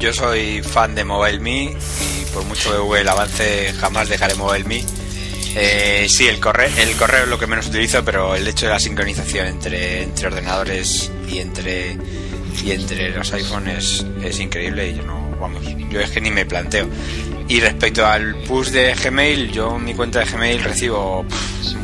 [0.00, 4.82] Yo soy fan de MobileMe y por mucho que Google avance jamás dejaré MobileMe.
[5.54, 8.72] Eh, sí, el correo, el correo es lo que menos utilizo, pero el hecho de
[8.72, 11.98] la sincronización entre, entre ordenadores y entre
[12.64, 16.46] y entre los iPhones es increíble y yo no, vamos, yo es que ni me
[16.46, 16.88] planteo.
[17.48, 21.26] Y respecto al push de Gmail, yo en mi cuenta de Gmail recibo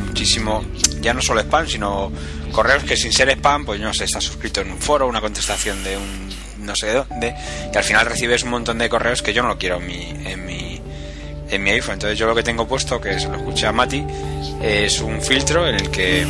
[0.07, 0.63] muchísimo,
[1.01, 2.11] ya no solo spam, sino
[2.51, 5.83] correos que sin ser spam, pues no sé, está suscrito en un foro, una contestación
[5.83, 6.29] de un
[6.65, 7.35] no sé de dónde,
[7.73, 10.09] y al final recibes un montón de correos que yo no lo quiero en mi,
[10.25, 10.81] en mi,
[11.49, 11.93] en mi iPhone.
[11.93, 14.05] Entonces yo lo que tengo puesto, que se lo escuché a Mati,
[14.61, 16.25] es un filtro en el que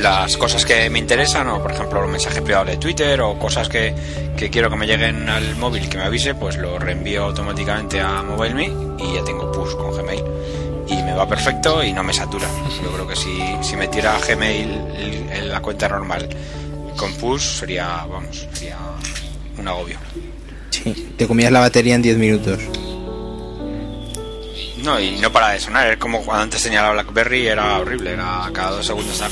[0.00, 3.68] las cosas que me interesan, o por ejemplo los mensajes privados de Twitter, o cosas
[3.68, 3.94] que,
[4.36, 8.22] que quiero que me lleguen al móvil que me avise, pues lo reenvío automáticamente a
[8.22, 10.24] MobileMe y ya tengo push con Gmail.
[10.88, 12.48] Y me va perfecto y no me satura.
[12.82, 14.70] Yo creo que si, si metiera Gmail
[15.32, 16.28] en la cuenta normal
[16.96, 18.76] con push sería, vamos, sería
[19.58, 19.98] un agobio.
[20.70, 22.58] Sí, te comías la batería en 10 minutos.
[24.82, 28.48] No, y no para de sonar, es como cuando antes la BlackBerry, era horrible, era
[28.52, 29.30] cada dos segundos estaba.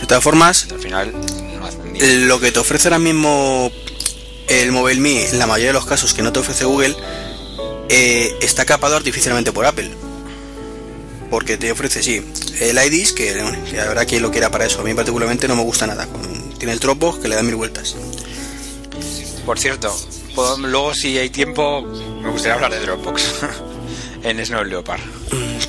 [0.00, 3.70] De todas formas, al final no ni- lo que te ofrece ahora mismo
[4.48, 6.94] el MobileMe, en la mayoría de los casos que no te ofrece Google,
[7.88, 9.90] eh, está capado artificialmente por Apple.
[11.30, 12.22] Porque te ofrece, sí,
[12.60, 14.80] el IDs, que, bueno, que habrá quien lo quiera para eso.
[14.80, 16.06] A mí particularmente no me gusta nada.
[16.58, 17.96] Tiene el Dropbox que le da mil vueltas.
[19.44, 19.94] Por cierto,
[20.58, 23.22] luego si hay tiempo, me gustaría hablar de Dropbox
[24.24, 25.00] en Snow Leopard.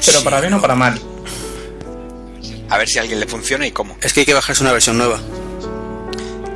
[0.05, 0.99] Pero para bien o para mal.
[2.69, 3.95] A ver si a alguien le funciona y cómo.
[4.01, 5.19] Es que hay que bajarse una versión nueva.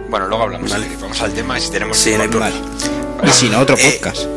[0.10, 0.72] Bueno, luego hablamos.
[0.72, 0.88] Vale.
[1.00, 2.54] Vamos al tema y si tenemos Sí, no hay.
[3.24, 4.24] Y si no, otro Eh, podcast.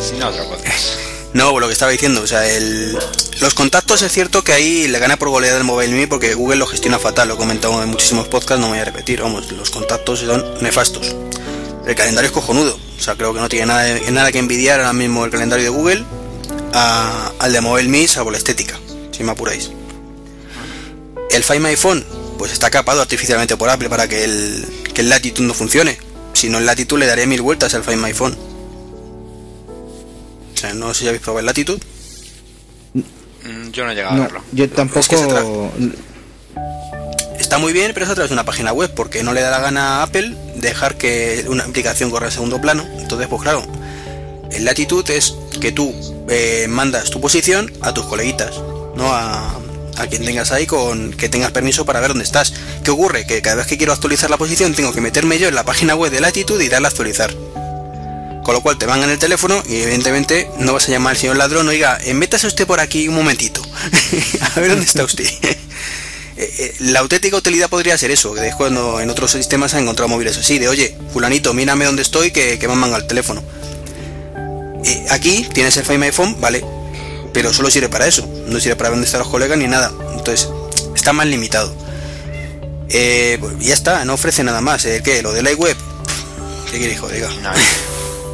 [0.00, 0.98] Si no, otro podcast.
[1.32, 2.96] No, lo que estaba diciendo, o sea, el,
[3.40, 6.66] los contactos es cierto que ahí le gana por goleada el MobileMe porque Google lo
[6.66, 9.70] gestiona fatal, lo he comentado en muchísimos podcasts, no me voy a repetir, vamos, los
[9.70, 11.16] contactos son nefastos.
[11.86, 14.92] El calendario es cojonudo, o sea, creo que no tiene nada, nada que envidiar ahora
[14.92, 16.04] mismo el calendario de Google
[16.72, 18.78] a- al de MobileMe, salvo la estética,
[19.12, 19.70] si me apuráis.
[21.30, 22.04] El Find My Phone,
[22.38, 25.98] pues está capado artificialmente por Apple para que el, que el Latitude no funcione.
[26.32, 28.36] Si no el Latitude le daré mil vueltas al Find My Phone.
[30.54, 31.80] O sea, no sé si habéis probado el Latitude.
[32.94, 34.42] Mm, Yo no he llegado a verlo.
[34.52, 35.00] yo tampoco.
[35.00, 35.16] es que
[37.38, 39.50] está muy bien, pero es a través de una página web, porque no le da
[39.50, 40.34] la gana a Apple
[40.64, 42.84] dejar que una aplicación corra en segundo plano.
[42.98, 43.64] Entonces, pues claro,
[44.50, 45.94] el latitud es que tú
[46.28, 48.56] eh, mandas tu posición a tus coleguitas,
[48.96, 49.60] no a,
[49.96, 52.52] a quien tengas ahí con que tengas permiso para ver dónde estás.
[52.82, 53.26] ¿Qué ocurre?
[53.26, 55.94] Que cada vez que quiero actualizar la posición tengo que meterme yo en la página
[55.94, 57.32] web de latitud y darle a actualizar.
[58.44, 61.16] Con lo cual te van en el teléfono y evidentemente no vas a llamar al
[61.16, 63.62] señor ladrón, oiga, eh, métase usted por aquí un momentito.
[64.54, 65.26] a ver dónde está usted.
[66.36, 70.08] Eh, la auténtica utilidad podría ser eso, que es cuando en otros sistemas han encontrado
[70.08, 73.42] móviles así, de oye, fulanito, mírame dónde estoy, que, que me han al teléfono.
[74.84, 76.64] Eh, aquí tienes el Find My Phone, vale,
[77.32, 79.92] pero solo sirve para eso, no sirve para dónde están los colegas ni nada.
[80.16, 80.48] Entonces,
[80.94, 81.72] está más limitado.
[82.88, 84.84] Eh, pues ya está, no ofrece nada más.
[84.84, 85.02] ¿Eh?
[85.04, 85.22] ¿Qué?
[85.22, 85.76] ¿Lo de la web?
[86.70, 87.08] ¿Qué quiere hijo?
[87.08, 87.30] Diga.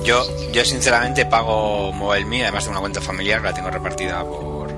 [0.04, 4.70] Yo, yo sinceramente pago MobileMe, además de una cuenta familiar, la tengo repartida por,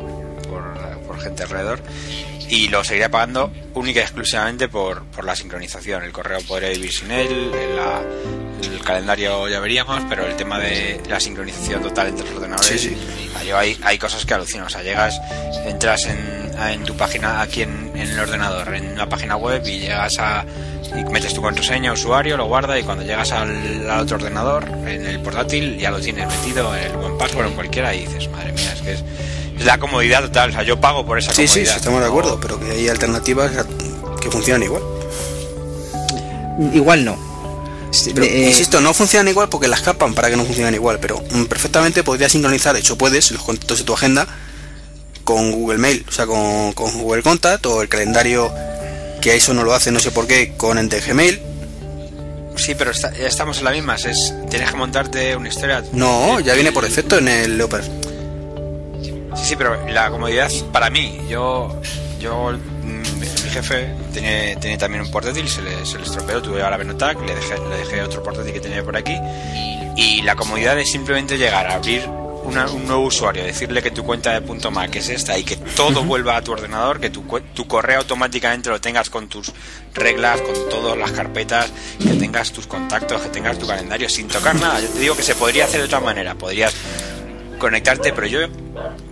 [1.07, 1.81] por gente alrededor
[2.53, 6.03] y lo seguiré pagando única y exclusivamente por, por la sincronización.
[6.03, 8.03] El correo podría vivir sin él, la,
[8.63, 12.91] el calendario ya veríamos, pero el tema de la sincronización total entre los ordenadores, Sí,
[12.91, 13.51] sí.
[13.55, 14.67] Hay, hay cosas que alucinan.
[14.67, 15.19] O sea, llegas,
[15.65, 19.79] entras en, en tu página, aquí en, en el ordenador, en una página web y
[19.81, 20.45] llegas a.
[20.95, 25.07] Y metes tu contraseña, usuario, lo guarda y cuando llegas al, al otro ordenador, en
[25.07, 28.29] el portátil, ya lo tienes metido en el buen password o en cualquiera y dices,
[28.29, 29.05] madre mía, es que es
[29.61, 30.51] la comodidad total.
[30.51, 31.73] O sea, yo pago por esa Sí, sí, comodidad.
[31.73, 33.53] sí, estamos de acuerdo, pero que hay alternativas
[34.21, 34.83] que funcionan igual.
[36.73, 37.33] Igual no.
[38.15, 41.23] Pero, Eh, insisto, no funcionan igual porque las capan para que no funcionen igual, pero
[41.31, 44.27] mm, perfectamente podrías sincronizar, de hecho puedes, los contactos de tu agenda
[45.25, 48.51] con Google Mail, o sea, con, con Google Contact o el calendario,
[49.21, 51.41] que eso no lo hace, no sé por qué, con el de Gmail.
[52.57, 53.95] Sí, pero está- ya estamos en la misma.
[53.97, 55.83] Es, tienes que montarte una historia.
[55.93, 57.85] No, ya viene por defecto en el Leopard.
[59.35, 61.81] Sí, sí, pero la comodidad para mí, yo,
[62.21, 66.63] yo, mm, mi jefe tiene, tiene también un portátil, se le, se le estropeó, tuve
[66.63, 69.17] ahora Benotac, le dejé, le dejé otro portátil que tenía por aquí.
[69.97, 72.07] Y la comodidad es simplemente llegar a abrir
[72.45, 75.57] una- un nuevo usuario, decirle que tu cuenta de punto .mac es esta y que
[75.57, 77.23] todo vuelva a tu ordenador, que tu,
[77.55, 79.53] tu correo automáticamente lo tengas con tus
[79.95, 84.55] reglas, con todas las carpetas, que tengas tus contactos, que tengas tu calendario sin tocar
[84.57, 84.81] nada.
[84.81, 86.75] Yo te digo que se podría hacer de otra manera, podrías
[87.63, 88.41] conectarte, pero yo,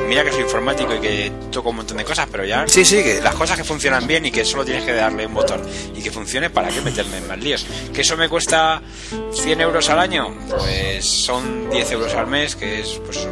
[0.09, 2.97] mira que soy informático y que toco un montón de cosas, pero ya Sí, sí,
[2.97, 5.63] que las cosas que funcionan bien y que solo tienes que darle un botón
[5.95, 7.65] y que funcione, ¿para qué meterme en más líos?
[7.95, 8.83] ¿Que eso me cuesta
[9.33, 10.37] 100 euros al año?
[10.49, 13.29] Pues son 10 euros al mes, que es pues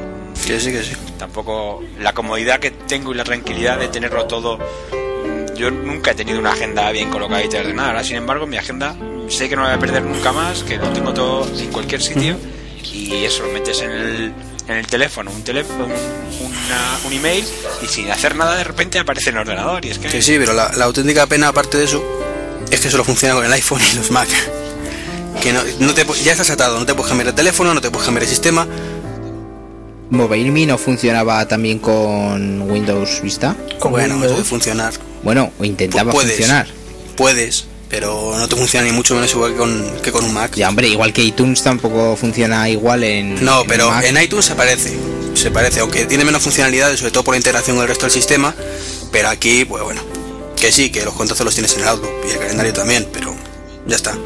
[0.47, 0.95] que sí, que sí.
[1.19, 4.61] tampoco la comodidad que tengo y la tranquilidad de tenerlo todo.
[5.57, 7.89] Yo nunca he tenido una agenda bien colocadita y ordenada.
[7.89, 8.97] Ahora, sin embargo, mi agenda
[9.27, 12.01] sé que no la voy a perder nunca más, que lo tengo todo en cualquier
[12.01, 12.37] sitio
[12.93, 14.33] y eso lo metes en el,
[14.69, 17.45] en el teléfono, un teléfono, una- un email
[17.83, 20.37] y sin hacer nada de repente aparece en el ordenador y es que Que sí,
[20.39, 22.03] pero la, la auténtica pena aparte de eso
[22.71, 24.29] es que solo funciona con el iPhone y los Mac.
[25.43, 27.91] Que no, no te, ya estás atado, no te puedes cambiar el teléfono, no te
[27.91, 28.67] puedes cambiar el sistema.
[30.11, 33.55] MobileMe no funcionaba también con Windows Vista.
[33.79, 34.39] Con bueno, eso Windows.
[34.39, 34.95] de funcionar.
[35.23, 36.33] Bueno, o intentaba puedes.
[36.37, 36.67] funcionar.
[37.17, 40.55] Puedes, pero no te funciona ni mucho menos igual que con, que con un Mac.
[40.55, 43.45] Ya, hombre, igual que iTunes tampoco funciona igual en.
[43.45, 44.05] No, en pero Mac.
[44.05, 44.99] en iTunes se parece.
[45.35, 48.13] Se parece, aunque tiene menos funcionalidades, sobre todo por la integración con el resto del
[48.13, 48.55] sistema.
[49.13, 50.01] Pero aquí, pues bueno,
[50.57, 53.35] que sí, que los contactos los tienes en el Outlook y el calendario también, pero
[53.87, 54.17] ya está.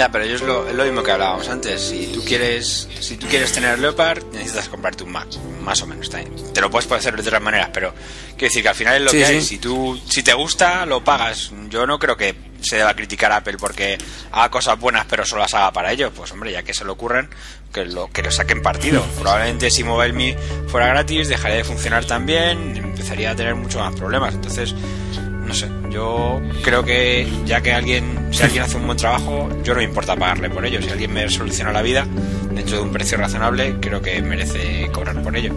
[0.00, 1.78] Ya, pero yo es lo, es lo mismo que hablábamos antes.
[1.82, 5.28] Si tú quieres, si tú quieres tener Leopard, necesitas comprarte un Mac,
[5.62, 6.08] más o menos.
[6.08, 6.32] bien.
[6.54, 7.92] Te lo puedes hacer de otras maneras, pero
[8.30, 9.32] quiero decir que al final es lo Sí, que sí.
[9.34, 9.42] hay.
[9.42, 11.52] Si tú, si te gusta, lo pagas.
[11.68, 13.98] Yo no creo que se deba criticar a Apple porque
[14.32, 16.10] haga cosas buenas, pero solo las haga para ellos.
[16.16, 17.28] Pues hombre, ya que se lo ocurren,
[17.70, 19.04] que lo que lo saquen partido.
[19.20, 20.34] Probablemente si MobileMe
[20.68, 24.32] fuera gratis, dejaría de funcionar también, empezaría a tener muchos más problemas.
[24.32, 29.48] Entonces, no sé, yo creo que ya que alguien, si alguien hace un buen trabajo,
[29.64, 30.80] yo no me importa pagarle por ello.
[30.82, 32.06] Si alguien me soluciona la vida
[32.54, 35.52] dentro de un precio razonable, creo que merece cobrar por ello.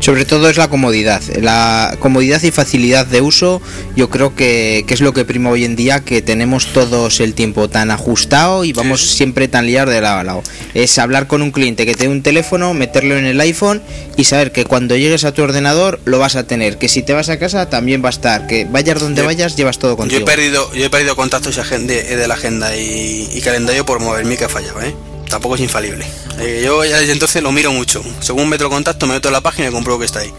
[0.00, 1.22] Sobre todo es la comodidad.
[1.40, 3.62] La comodidad y facilidad de uso,
[3.96, 7.32] yo creo que, que es lo que prima hoy en día, que tenemos todos el
[7.32, 10.42] tiempo tan ajustado y vamos siempre tan liados de lado a lado.
[10.74, 13.80] Es hablar con un cliente que te dé un teléfono, meterlo en el iPhone
[14.16, 16.76] y saber que cuando llegues a tu ordenador lo vas a tener.
[16.76, 18.46] Que si te vas a casa también va a estar.
[18.46, 20.24] Que vayas donde Yo- vayas, llevas todo Yo he contigo.
[20.24, 24.44] perdido, yo he perdido contactos de, de la agenda y, y calendario por moverme que
[24.44, 24.94] ha fallado, ¿eh?
[25.28, 26.06] Tampoco es infalible.
[26.38, 28.02] Eh, yo ya desde entonces lo miro mucho.
[28.20, 30.32] Según meto el contacto, me meto en la página y compruebo que está ahí.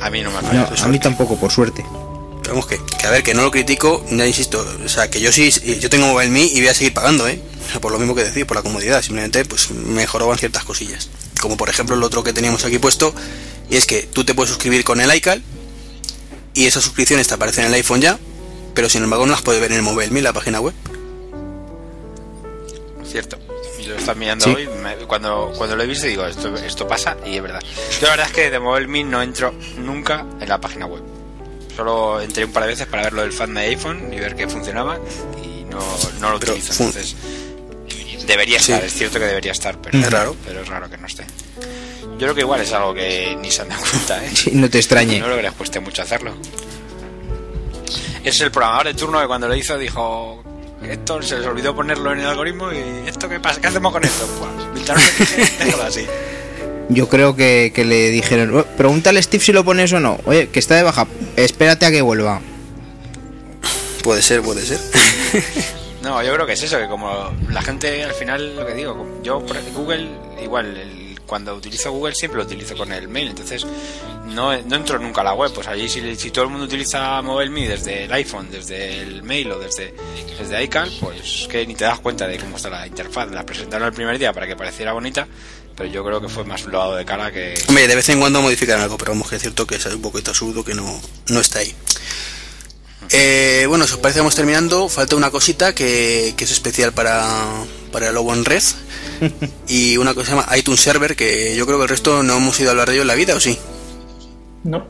[0.00, 0.84] A mí no me No, falla.
[0.84, 1.84] a mí tampoco, por suerte.
[2.48, 5.30] Vamos que, que a ver, que no lo critico, ya insisto, o sea, que yo
[5.30, 7.40] sí, yo tengo MobileMe y voy a seguir pagando, ¿eh?
[7.80, 11.08] Por lo mismo que decir, por la comodidad, simplemente pues mejoraban ciertas cosillas.
[11.40, 13.14] Como por ejemplo el otro que teníamos aquí puesto,
[13.70, 15.42] y es que tú te puedes suscribir con el iCal
[16.60, 18.18] y esas suscripciones te aparecen en el iPhone ya,
[18.74, 20.74] pero sin embargo no las puedes ver en el móvil, en la página web.
[23.02, 23.38] Cierto.
[23.82, 24.68] Yo lo estaba mirando hoy,
[25.06, 27.62] cuando, cuando lo he visto digo, esto, esto pasa y es verdad.
[27.62, 31.02] Yo la verdad es que de MobileMe no entro nunca en la página web.
[31.74, 34.36] Solo entré un par de veces para ver lo del fan de iPhone y ver
[34.36, 34.98] que funcionaba
[35.42, 35.80] y no,
[36.20, 36.72] no lo utilizo.
[36.72, 37.16] Entonces,
[38.26, 41.06] debería estar, es cierto que debería estar, pero es raro, pero es raro que no
[41.06, 41.24] esté.
[42.02, 44.30] Yo creo que igual es algo que ni se han dado cuenta, ¿eh?
[44.52, 45.18] no te extrañe.
[45.18, 46.34] No creo que les cueste mucho hacerlo.
[48.22, 50.42] Es el programador de turno que cuando lo hizo dijo,
[50.82, 54.04] esto se les olvidó ponerlo en el algoritmo y esto qué pasa, ¿qué hacemos con
[54.04, 54.26] esto?
[54.74, 54.90] Pues
[55.80, 56.06] así.
[56.88, 60.18] Yo creo que, le dijeron, oh, pregúntale a Steve si lo pones o no.
[60.24, 62.40] Oye, que está de baja, espérate a que vuelva.
[64.02, 64.80] Puede ser, puede ser.
[66.02, 69.20] no, yo creo que es eso, que como la gente al final, lo que digo,
[69.22, 70.08] yo por Google,
[70.42, 70.74] igual,
[71.30, 73.64] cuando utilizo Google siempre lo utilizo con el mail, entonces
[74.26, 75.52] no, entro nunca a la web.
[75.54, 79.60] Pues allí, si, todo el mundo utiliza MobileMe desde el iPhone, desde el mail o
[79.60, 79.94] desde,
[80.36, 83.30] desde iCal, pues que ni te das cuenta de cómo está la interfaz.
[83.30, 85.28] La presentaron el primer día para que pareciera bonita,
[85.76, 87.54] pero yo creo que fue más un lavado de cara que.
[87.68, 90.02] Hombre, de vez en cuando modifican algo, pero vamos que es cierto que es un
[90.02, 91.72] poquito absurdo que no, no está ahí.
[93.10, 94.88] Eh, bueno, si os parece, vamos terminando.
[94.88, 97.24] Falta una cosita que, es especial para,
[97.92, 98.64] para Lobo Red.
[99.68, 102.58] y una cosa se llama iTunes Server, que yo creo que el resto no hemos
[102.60, 103.58] ido a hablar de ello en la vida, ¿o sí?
[104.64, 104.86] No.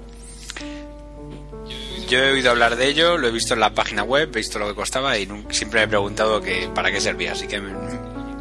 [2.09, 4.59] Yo he oído hablar de ello, lo he visto en la página web, he visto
[4.59, 7.63] lo que costaba y siempre me he preguntado que, para qué servía, así que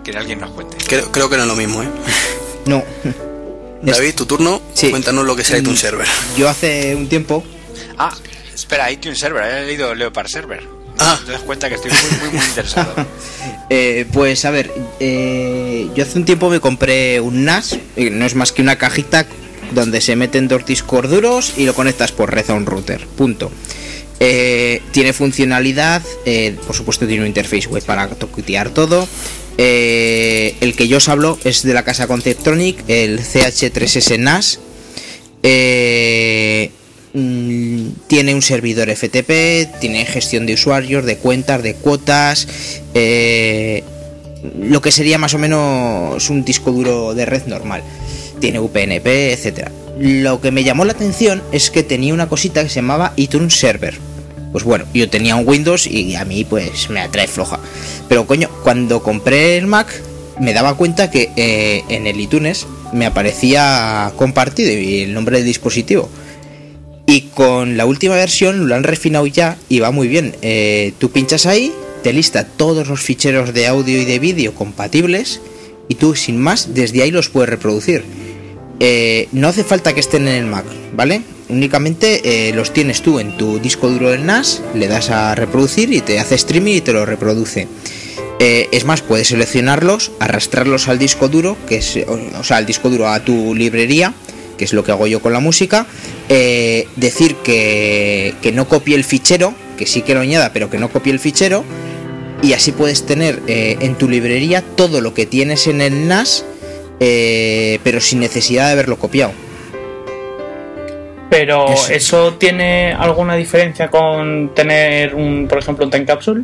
[0.03, 0.77] que alguien nos cuente.
[0.87, 1.89] Creo, que no es lo mismo, ¿eh?
[2.65, 2.83] No.
[3.81, 6.07] David, tu turno, cuéntanos lo que es iTunes Server.
[6.37, 7.43] Yo hace un tiempo...
[7.97, 8.13] Ah,
[8.53, 10.67] espera, iTunes Server, he leído Leopard Server.
[10.97, 11.19] Ah.
[11.25, 12.93] Te das cuenta que estoy muy, muy, muy interesado.
[13.69, 18.25] Eh, pues a ver, eh, yo hace un tiempo me compré un NAS, eh, no
[18.25, 19.27] es más que una cajita
[19.71, 23.05] donde se meten dos discos duros y lo conectas por red a un router.
[23.15, 23.51] Punto.
[24.91, 26.01] tiene funcionalidad,
[26.65, 29.07] por supuesto tiene un interface web para toquetear todo.
[29.57, 34.59] el que yo os hablo es de la casa Conceptronic, el CH3S NAS.
[37.13, 42.47] Mm, tiene un servidor FTP, tiene gestión de usuarios, de cuentas, de cuotas,
[42.93, 43.83] eh,
[44.61, 47.81] lo que sería más o menos un disco duro de red normal.
[48.39, 49.71] Tiene UPnP, etcétera.
[49.97, 53.55] Lo que me llamó la atención es que tenía una cosita que se llamaba iTunes
[53.55, 53.97] Server.
[54.51, 57.59] Pues bueno, yo tenía un Windows y a mí pues me atrae floja.
[58.07, 59.87] Pero coño, cuando compré el Mac
[60.39, 65.45] me daba cuenta que eh, en el iTunes me aparecía compartido y el nombre del
[65.45, 66.09] dispositivo.
[67.09, 70.35] Y con la última versión lo han refinado ya y va muy bien.
[70.43, 75.41] Eh, tú pinchas ahí, te lista todos los ficheros de audio y de vídeo compatibles
[75.87, 78.03] y tú sin más desde ahí los puedes reproducir.
[78.79, 81.23] Eh, no hace falta que estén en el Mac, ¿vale?
[81.49, 85.91] Únicamente eh, los tienes tú en tu disco duro del NAS, le das a reproducir
[85.91, 87.67] y te hace streaming y te lo reproduce.
[88.39, 93.07] es más, puedes seleccionarlos, arrastrarlos al disco duro, que es, o sea, al disco duro
[93.07, 94.13] a tu librería
[94.59, 95.87] que es lo que hago yo con la música,
[96.27, 100.89] eh, decir que, no copie el fichero, que sí que lo añada, pero que no
[100.89, 101.63] copie el fichero,
[102.43, 106.43] y así puedes tener eh, en tu librería todo lo que tienes en el NAS,
[106.99, 109.31] eh, pero sin necesidad de haberlo copiado.
[111.29, 112.33] Pero eso.
[112.33, 116.43] tiene alguna diferencia con tener un, por ejemplo, un time capsule?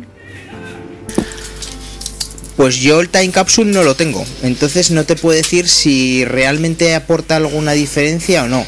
[2.56, 6.94] Pues yo el time capsule no lo tengo, entonces no te puedo decir si realmente
[6.94, 8.64] aporta alguna diferencia o no.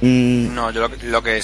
[0.00, 0.54] Mm.
[0.54, 1.42] No, yo lo, que lo que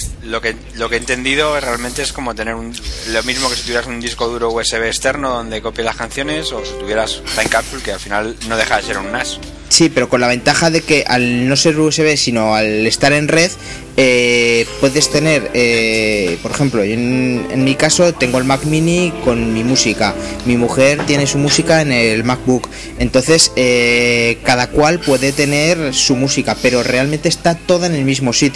[0.75, 2.73] lo que he entendido realmente es como tener un,
[3.09, 6.65] lo mismo que si tuvieras un disco duro USB externo donde copias las canciones o
[6.65, 9.39] si tuvieras Time Capsule que al final no deja de ser un NAS.
[9.69, 13.27] Sí, pero con la ventaja de que al no ser USB, sino al estar en
[13.27, 13.51] red,
[13.97, 19.53] eh, puedes tener, eh, por ejemplo, en, en, mi caso tengo el Mac Mini con
[19.53, 20.13] mi música,
[20.45, 26.15] mi mujer tiene su música en el MacBook, entonces eh, cada cual puede tener su
[26.15, 28.46] música, pero realmente está toda en el mismo sitio.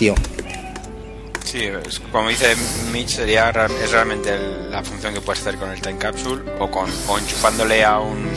[1.43, 1.67] Sí,
[2.11, 2.55] como dice
[2.93, 4.37] Mitch, sería es realmente
[4.69, 8.29] la función que puedes hacer con el Time Capsule o, con, o enchufándole a un,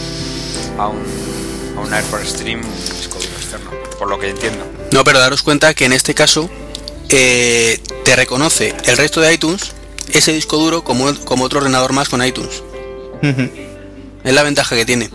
[0.78, 1.34] a un
[1.76, 4.64] a un Airport Stream disco duro externo, por lo que entiendo.
[4.92, 6.48] No, pero daros cuenta que en este caso
[7.08, 9.74] eh, te reconoce el resto de iTunes
[10.12, 12.62] ese disco duro como, como otro ordenador más con iTunes.
[14.22, 15.08] Es la ventaja que tiene.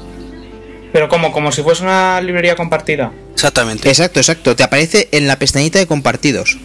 [0.92, 3.12] Pero como, como si fuese una librería compartida.
[3.40, 3.88] Exactamente.
[3.88, 4.54] Exacto, exacto.
[4.54, 6.58] Te aparece en la pestañita de compartidos.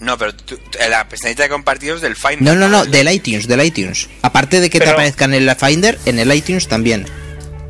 [0.00, 0.32] No, pero
[0.80, 2.42] en la pestañita de compartidos del Finder.
[2.42, 4.08] No, no, no, del iTunes, del iTunes.
[4.22, 7.06] Aparte de que te aparezcan en el Finder, en el iTunes también.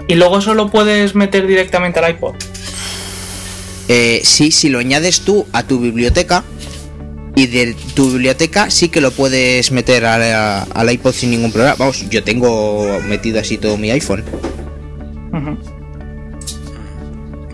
[0.09, 2.37] ¿Y luego eso lo puedes meter directamente al iPod?
[3.89, 6.43] Eh, sí, si lo añades tú a tu biblioteca,
[7.37, 11.53] y de tu biblioteca sí que lo puedes meter a la- al iPod sin ningún
[11.53, 11.75] problema.
[11.79, 14.25] Vamos, yo tengo metido así todo mi iPhone.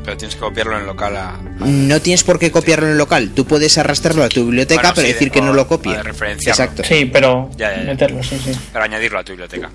[0.08, 1.38] Pero tienes que copiarlo en el local a.
[1.66, 3.32] No tienes por qué copiarlo en el local.
[3.34, 5.94] Tú puedes arrastrarlo a tu biblioteca, Bueno, pero sí, decir de- que no lo copie.
[5.94, 6.82] Exacto.
[6.82, 7.90] Sí, pero Ya, ya, ya.
[7.90, 8.52] meterlo, sí, sí.
[8.72, 9.70] Para añadirlo a tu biblioteca.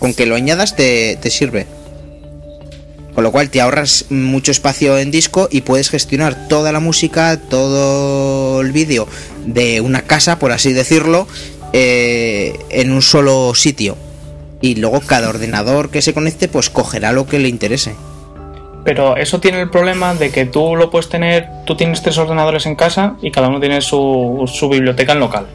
[0.00, 1.68] Con que lo añadas te, te sirve.
[3.14, 7.38] Con lo cual te ahorras mucho espacio en disco y puedes gestionar toda la música,
[7.40, 9.06] todo el vídeo
[9.46, 11.28] de una casa, por así decirlo,
[11.72, 13.96] eh, en un solo sitio.
[14.60, 17.94] Y luego cada ordenador que se conecte pues cogerá lo que le interese.
[18.84, 22.66] Pero eso tiene el problema de que tú lo puedes tener, tú tienes tres ordenadores
[22.66, 25.46] en casa y cada uno tiene su, su biblioteca en local.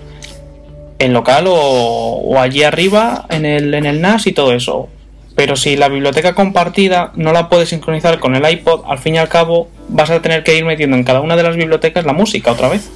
[0.99, 4.89] En local o, o allí arriba en el, en el NAS y todo eso.
[5.35, 9.17] Pero si la biblioteca compartida no la puedes sincronizar con el iPod, al fin y
[9.17, 12.13] al cabo vas a tener que ir metiendo en cada una de las bibliotecas la
[12.13, 12.89] música otra vez.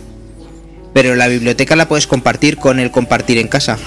[0.94, 3.78] Pero la biblioteca la puedes compartir con el compartir en casa.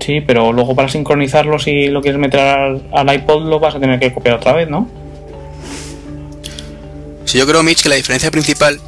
[0.00, 4.00] Sí, pero luego para sincronizarlo si lo quieres meter al, iPod lo vas a tener
[4.00, 4.88] que copiar otra vez, ¿no?
[7.26, 8.80] Si yo creo, Mitch, que la diferencia principal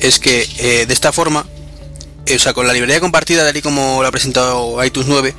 [0.00, 1.46] es que eh, de esta forma,
[2.26, 5.34] eh, o sea, con la librería compartida, tal y como lo ha presentado iTunes 9,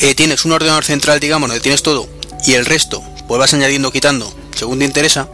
[0.00, 2.08] eh, tienes un ordenador central, digamos, donde tienes todo,
[2.46, 5.28] y el resto, pues vas añadiendo, quitando, según te interesa,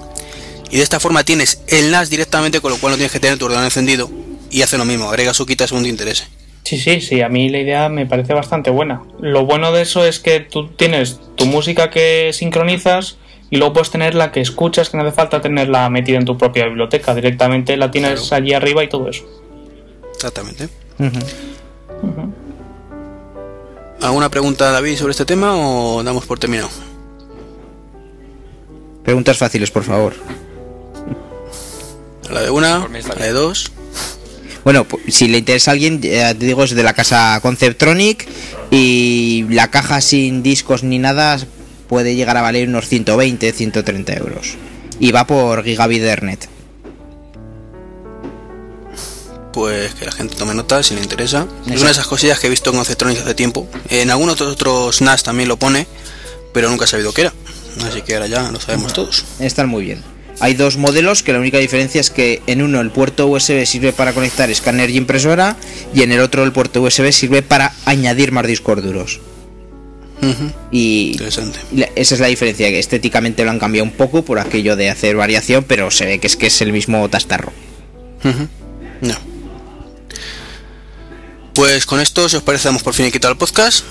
[0.70, 3.38] y de esta forma tienes el NAS directamente, con lo cual no tienes que tener
[3.38, 4.10] tu ordenador encendido,
[4.50, 6.39] y hace lo mismo, agregas o quitas según te interese.
[6.62, 9.02] Sí, sí, sí, a mí la idea me parece bastante buena.
[9.20, 13.16] Lo bueno de eso es que tú tienes tu música que sincronizas
[13.50, 16.38] y luego puedes tener la que escuchas, que no hace falta tenerla metida en tu
[16.38, 18.42] propia biblioteca, directamente la tienes Claro.
[18.44, 19.24] allí arriba y todo eso.
[20.14, 20.68] Exactamente.
[24.02, 26.68] ¿Alguna pregunta, David, sobre este tema o damos por terminado?
[29.04, 30.14] Preguntas fáciles, por favor.
[32.28, 33.72] A la de una, a la de dos.
[34.64, 38.28] Bueno, si le interesa a alguien, ya te digo, es de la casa Conceptronic
[38.70, 41.38] y la caja sin discos ni nada
[41.88, 44.56] puede llegar a valer unos 120, 130 euros.
[44.98, 46.48] Y va por gigabit Ethernet.
[49.52, 51.46] pues que la gente tome nota si le interesa.
[51.66, 53.68] Es una de esas cosillas que he visto en Conceptronic hace tiempo.
[53.88, 55.86] En algunos otros, otros NAS también lo pone,
[56.52, 57.34] pero nunca he sabido qué era.
[57.86, 59.24] Así que ahora ya lo sabemos todos.
[59.38, 60.02] Están muy bien.
[60.40, 63.92] Hay dos modelos que la única diferencia es que en uno el puerto USB sirve
[63.92, 65.56] para conectar escáner y impresora
[65.94, 69.20] y en el otro el puerto USB sirve para añadir más discos duros.
[70.70, 71.60] Y Interesante.
[71.96, 75.16] esa es la diferencia, que estéticamente lo han cambiado un poco por aquello de hacer
[75.16, 77.52] variación, pero se ve que es que es el mismo tastarro.
[79.00, 79.14] No.
[81.54, 83.84] Pues con esto, si os parece, damos por fin quitado el podcast.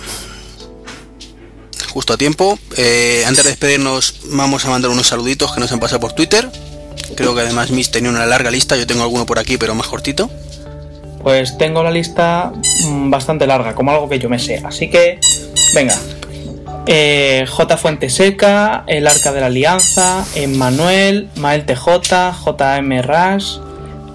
[1.91, 2.59] Justo a tiempo.
[2.77, 6.49] Eh, antes de despedirnos, vamos a mandar unos saluditos que nos han pasado por Twitter.
[7.15, 8.75] Creo que además Miss tenía una larga lista.
[8.75, 10.29] Yo tengo alguno por aquí, pero más cortito.
[11.23, 12.53] Pues tengo la lista
[12.85, 14.61] mm, bastante larga, como algo que yo me sé.
[14.63, 15.19] Así que,
[15.73, 15.97] venga.
[16.85, 17.77] Eh, J.
[17.77, 23.59] Fuenteseca, El Arca de la Alianza, Emmanuel, Mael TJ, JM Ras,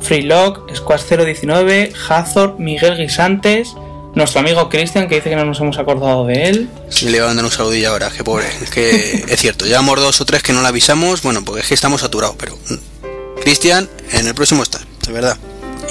[0.00, 3.74] Freelock, Squash 019, Hazor, Miguel Guisantes,
[4.14, 6.68] nuestro amigo Cristian que dice que no nos hemos acordado de él.
[6.88, 8.46] Sí, le voy a mandar un saludillo ahora, que pobre.
[8.62, 11.22] Es que es cierto, llevamos dos o tres que no le avisamos.
[11.22, 12.56] Bueno, porque es que estamos saturados, pero.
[12.56, 15.36] mm, Cristian, en el próximo está, de verdad.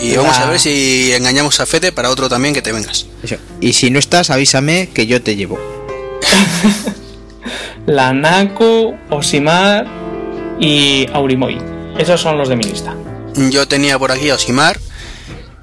[0.01, 3.05] Y vamos a ver si engañamos a Fede para otro también que te vengas.
[3.21, 3.35] Eso.
[3.61, 5.59] Y si no estás, avísame que yo te llevo.
[7.85, 9.85] La Naku, Osimar
[10.59, 11.59] y Aurimoy.
[11.97, 12.95] Esos son los de mi lista.
[13.35, 14.79] Yo tenía por aquí a Osimar,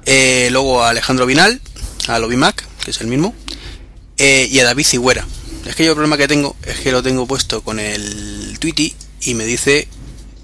[0.05, 1.61] eh, luego a Alejandro Vinal,
[2.09, 3.33] a Lobimac, que es el mismo,
[4.17, 5.25] eh, y a David Cigüera.
[5.65, 8.95] Es que yo el problema que tengo es que lo tengo puesto con el Tweety
[9.21, 9.87] y me dice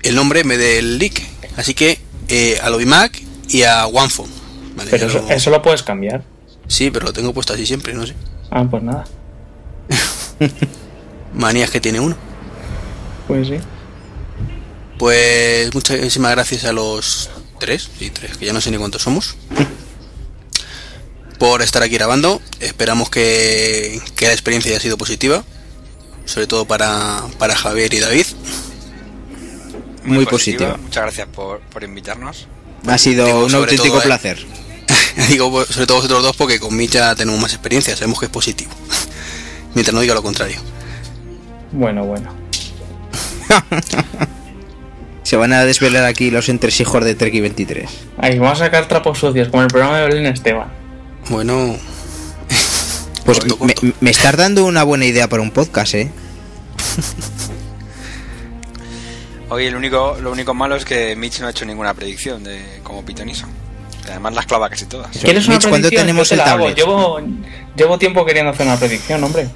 [0.03, 1.23] el nombre en vez del leak.
[1.57, 3.19] Así que eh, a Lobimac
[3.49, 4.29] y a OnePhone.
[4.75, 6.23] Vale, Pero eso, lo- eso lo puedes cambiar.
[6.67, 8.13] Sí, pero lo tengo puesto así siempre, no sé.
[8.51, 9.05] Ah, pues nada.
[11.33, 12.15] Manías que tiene uno.
[13.27, 13.55] Pues sí.
[14.97, 17.29] Pues muchísimas gracias a los
[17.59, 19.35] tres, sí, tres, que ya no sé ni cuántos somos,
[21.37, 22.41] por estar aquí grabando.
[22.59, 25.43] Esperamos que, que la experiencia haya sido positiva,
[26.25, 28.25] sobre todo para, para Javier y David.
[30.03, 30.77] Muy positiva.
[30.77, 32.47] Muchas gracias por, por invitarnos.
[32.87, 34.05] Ha sido Digo, un auténtico todo, eh.
[34.05, 34.45] placer.
[35.29, 38.31] Digo, pues, sobre todo vosotros dos, porque con Micha tenemos más experiencia, sabemos que es
[38.31, 38.71] positivo.
[39.73, 40.59] Mientras no diga lo contrario.
[41.71, 42.33] Bueno, bueno.
[45.23, 47.89] Se van a desvelar aquí los entresijos de Trek 23.
[48.17, 50.86] Ahí vamos a sacar trapos sucios, como el programa de Belén Esteban.
[51.29, 51.75] Bueno,
[53.25, 53.97] Pues Corto, me, corto.
[53.99, 56.09] me estás dando una buena idea para un podcast, ¿eh?
[59.49, 62.61] Hoy el único, lo único malo es que Mitch no ha hecho ninguna predicción de
[62.83, 63.47] como pitonizo.
[64.09, 65.09] Además las clava casi todas.
[65.17, 66.05] ¿Quieres una Mitch, ¿cuándo predicción?
[66.05, 66.75] tenemos te el tablet?
[66.75, 67.19] Llevo,
[67.75, 69.47] llevo tiempo queriendo hacer una predicción, hombre.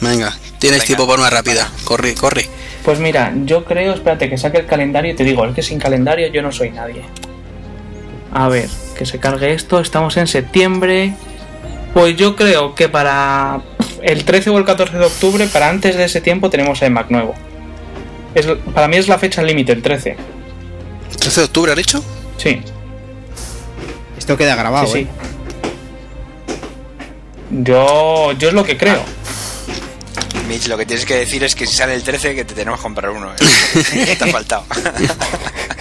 [0.00, 0.86] Venga, tienes Venga.
[0.86, 1.68] tiempo por una rápida.
[1.84, 2.48] Corre, corre.
[2.84, 5.78] Pues mira, yo creo, espérate que saque el calendario y te digo, es que sin
[5.78, 7.02] calendario yo no soy nadie.
[8.32, 11.14] A ver, que se cargue esto, estamos en septiembre.
[11.94, 13.60] Pues yo creo que para
[14.02, 17.10] el 13 o el 14 de octubre, para antes de ese tiempo, tenemos el Mac
[17.10, 17.34] nuevo.
[18.34, 20.16] Es, para mí es la fecha límite, el 13.
[21.18, 22.04] 13 de octubre, ¿has dicho?
[22.36, 22.62] Sí,
[24.16, 24.98] Esto queda grabado, sí, sí.
[25.00, 25.08] ¿eh?
[27.50, 29.02] Yo, yo es lo que creo.
[30.48, 32.78] Mitch, lo que tienes que decir es que si sale el 13 que te tenemos
[32.78, 33.32] que comprar uno.
[33.32, 34.16] ¿eh?
[34.18, 34.64] te ha faltado.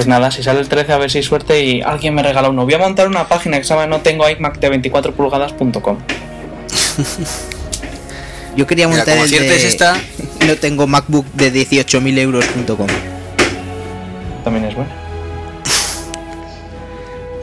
[0.00, 2.48] Pues nada, si sale el 13 a ver si hay suerte y alguien me regala
[2.48, 2.64] uno.
[2.64, 5.98] Voy a montar una página que se llama no tengo iMac de 24 pulgadas.com.
[8.56, 9.68] Yo quería Mira, montar como el de...
[9.68, 10.00] esta-
[10.46, 12.86] No tengo MacBook de 18.000 euros.com.
[14.42, 14.90] También es bueno.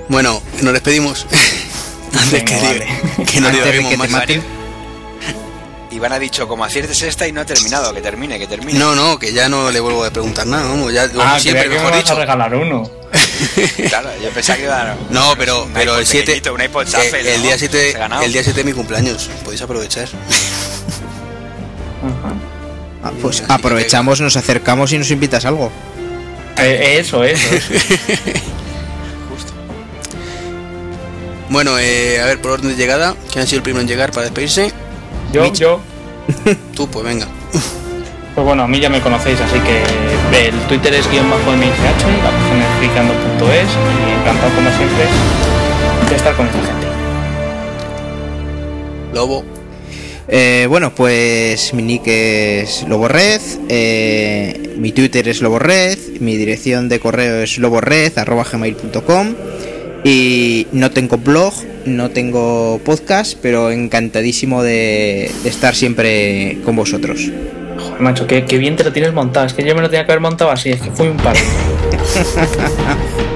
[0.10, 1.28] Bueno, nos despedimos.
[2.12, 2.88] Antes Venga, que, vale.
[3.32, 4.10] que no Antes de divaguemos que te más.
[4.10, 4.57] maten.
[5.98, 8.78] Iván ha dicho, como aciertes esta y no ha terminado, que termine, que termine.
[8.80, 11.64] No, no, que ya no le vuelvo a preguntar nada, vamos, ya como Ah, siempre,
[11.64, 12.16] que me mejor vas a dicho.
[12.16, 12.90] regalar uno.
[13.90, 16.54] Claro, yo pensaba que iba a dar No, pero, un pero iPod el 7 pequeñito,
[16.54, 18.22] un iPod Shuffle, el, día Se 7 ha ganado.
[18.24, 20.08] el día 7 de mi cumpleaños, podéis aprovechar.
[22.04, 22.34] Ajá.
[23.04, 25.72] Ah, pues aprovechamos, nos acercamos y nos invitas algo.
[26.58, 27.74] Eh, eso, eso, eso.
[29.30, 29.54] Justo.
[31.50, 34.12] Bueno, eh, a ver, por orden de llegada, ¿quién ha sido el primero en llegar
[34.12, 34.74] para despedirse?
[35.32, 35.60] Yo, Mitch.
[35.60, 35.80] yo.
[36.76, 37.28] Tú, pues venga.
[38.38, 39.82] Pues bueno, a mí ya me conocéis, así que
[40.48, 41.74] el Twitter es guion bajo MIGH,
[42.24, 45.06] la página es y encantado como siempre
[46.08, 46.88] de estar con esta gente.
[49.14, 49.44] Lobo.
[50.28, 57.00] Eh, bueno, pues mi nick es Loborred, eh, mi Twitter es Loborred, mi dirección de
[57.00, 59.36] correo es loborred.gmail.com
[60.04, 61.54] y no tengo blog,
[61.88, 67.32] no tengo podcast, pero encantadísimo de, de estar siempre con vosotros.
[67.80, 69.46] Joder, macho, qué, qué bien te lo tienes montado.
[69.46, 71.40] Es que yo me lo tenía que haber montado así, es que fui un paro.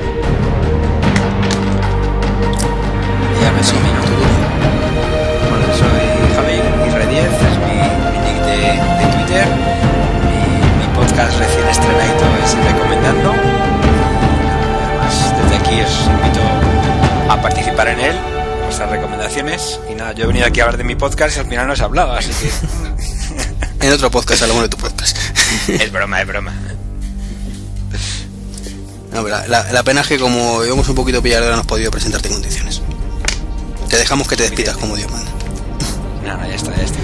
[20.12, 21.82] nada, yo he venido aquí a hablar de mi podcast y al final no he
[21.82, 22.52] hablado, así que
[23.88, 25.18] En otro podcast, hablamos de tu podcast.
[25.68, 26.54] es broma, es broma.
[29.12, 31.66] No, pero la, la- la pena es que como íbamos un poquito pillados no hemos
[31.66, 32.82] podido presentarte en condiciones.
[33.90, 35.32] Te dejamos que te despidas como Dios manda.
[36.24, 37.00] No, no, ya está, ya está.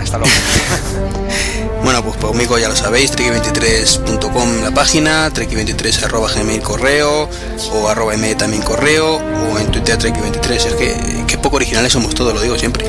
[0.00, 0.32] Hasta luego.
[1.84, 7.28] Bueno, pues conmigo ya lo sabéis, treki23.com la página, treki23 arroba gmail correo,
[7.72, 10.50] o arroba me también correo, o en Twitter treki23.
[10.52, 12.86] Es que, que poco originales somos todos, lo digo siempre.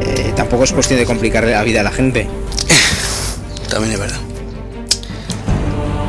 [0.00, 2.28] Eh, tampoco es cuestión de complicarle la vida a la gente.
[3.68, 4.18] También es verdad.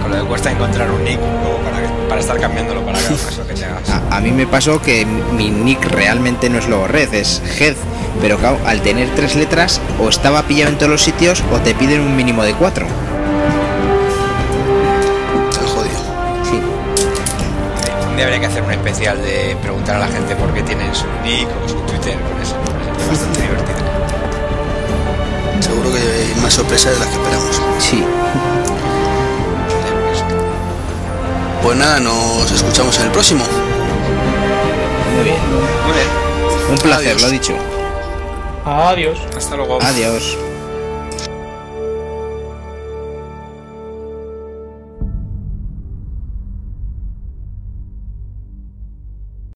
[0.01, 3.45] Con lo que cuesta encontrar un nick luego para, para estar cambiándolo para cada caso
[3.45, 3.89] que te hagas.
[3.89, 7.75] A, a mí me pasó que mi nick realmente no es Loborred, es Head.
[8.21, 11.73] Pero claro, al tener tres letras, o estaba pillado en todos los sitios o te
[11.75, 12.85] piden un mínimo de cuatro.
[15.53, 15.99] Tan jodido.
[16.43, 16.61] Sí.
[18.09, 20.93] Un día habría que hacer un especial de preguntar a la gente por qué tienen
[20.95, 22.55] su nick o su Twitter con eso.
[23.01, 23.77] Es bastante divertido.
[25.59, 27.61] Seguro que hay más sorpresas de las que esperamos.
[27.79, 28.03] Sí.
[31.61, 33.43] Pues nada, nos escuchamos en el próximo.
[35.15, 35.37] Muy bien.
[35.85, 36.07] Muy bien.
[36.71, 37.21] Un placer, Adiós.
[37.21, 37.53] lo dicho.
[38.65, 39.19] Adiós.
[39.35, 39.79] Hasta luego.
[39.81, 40.37] Adiós.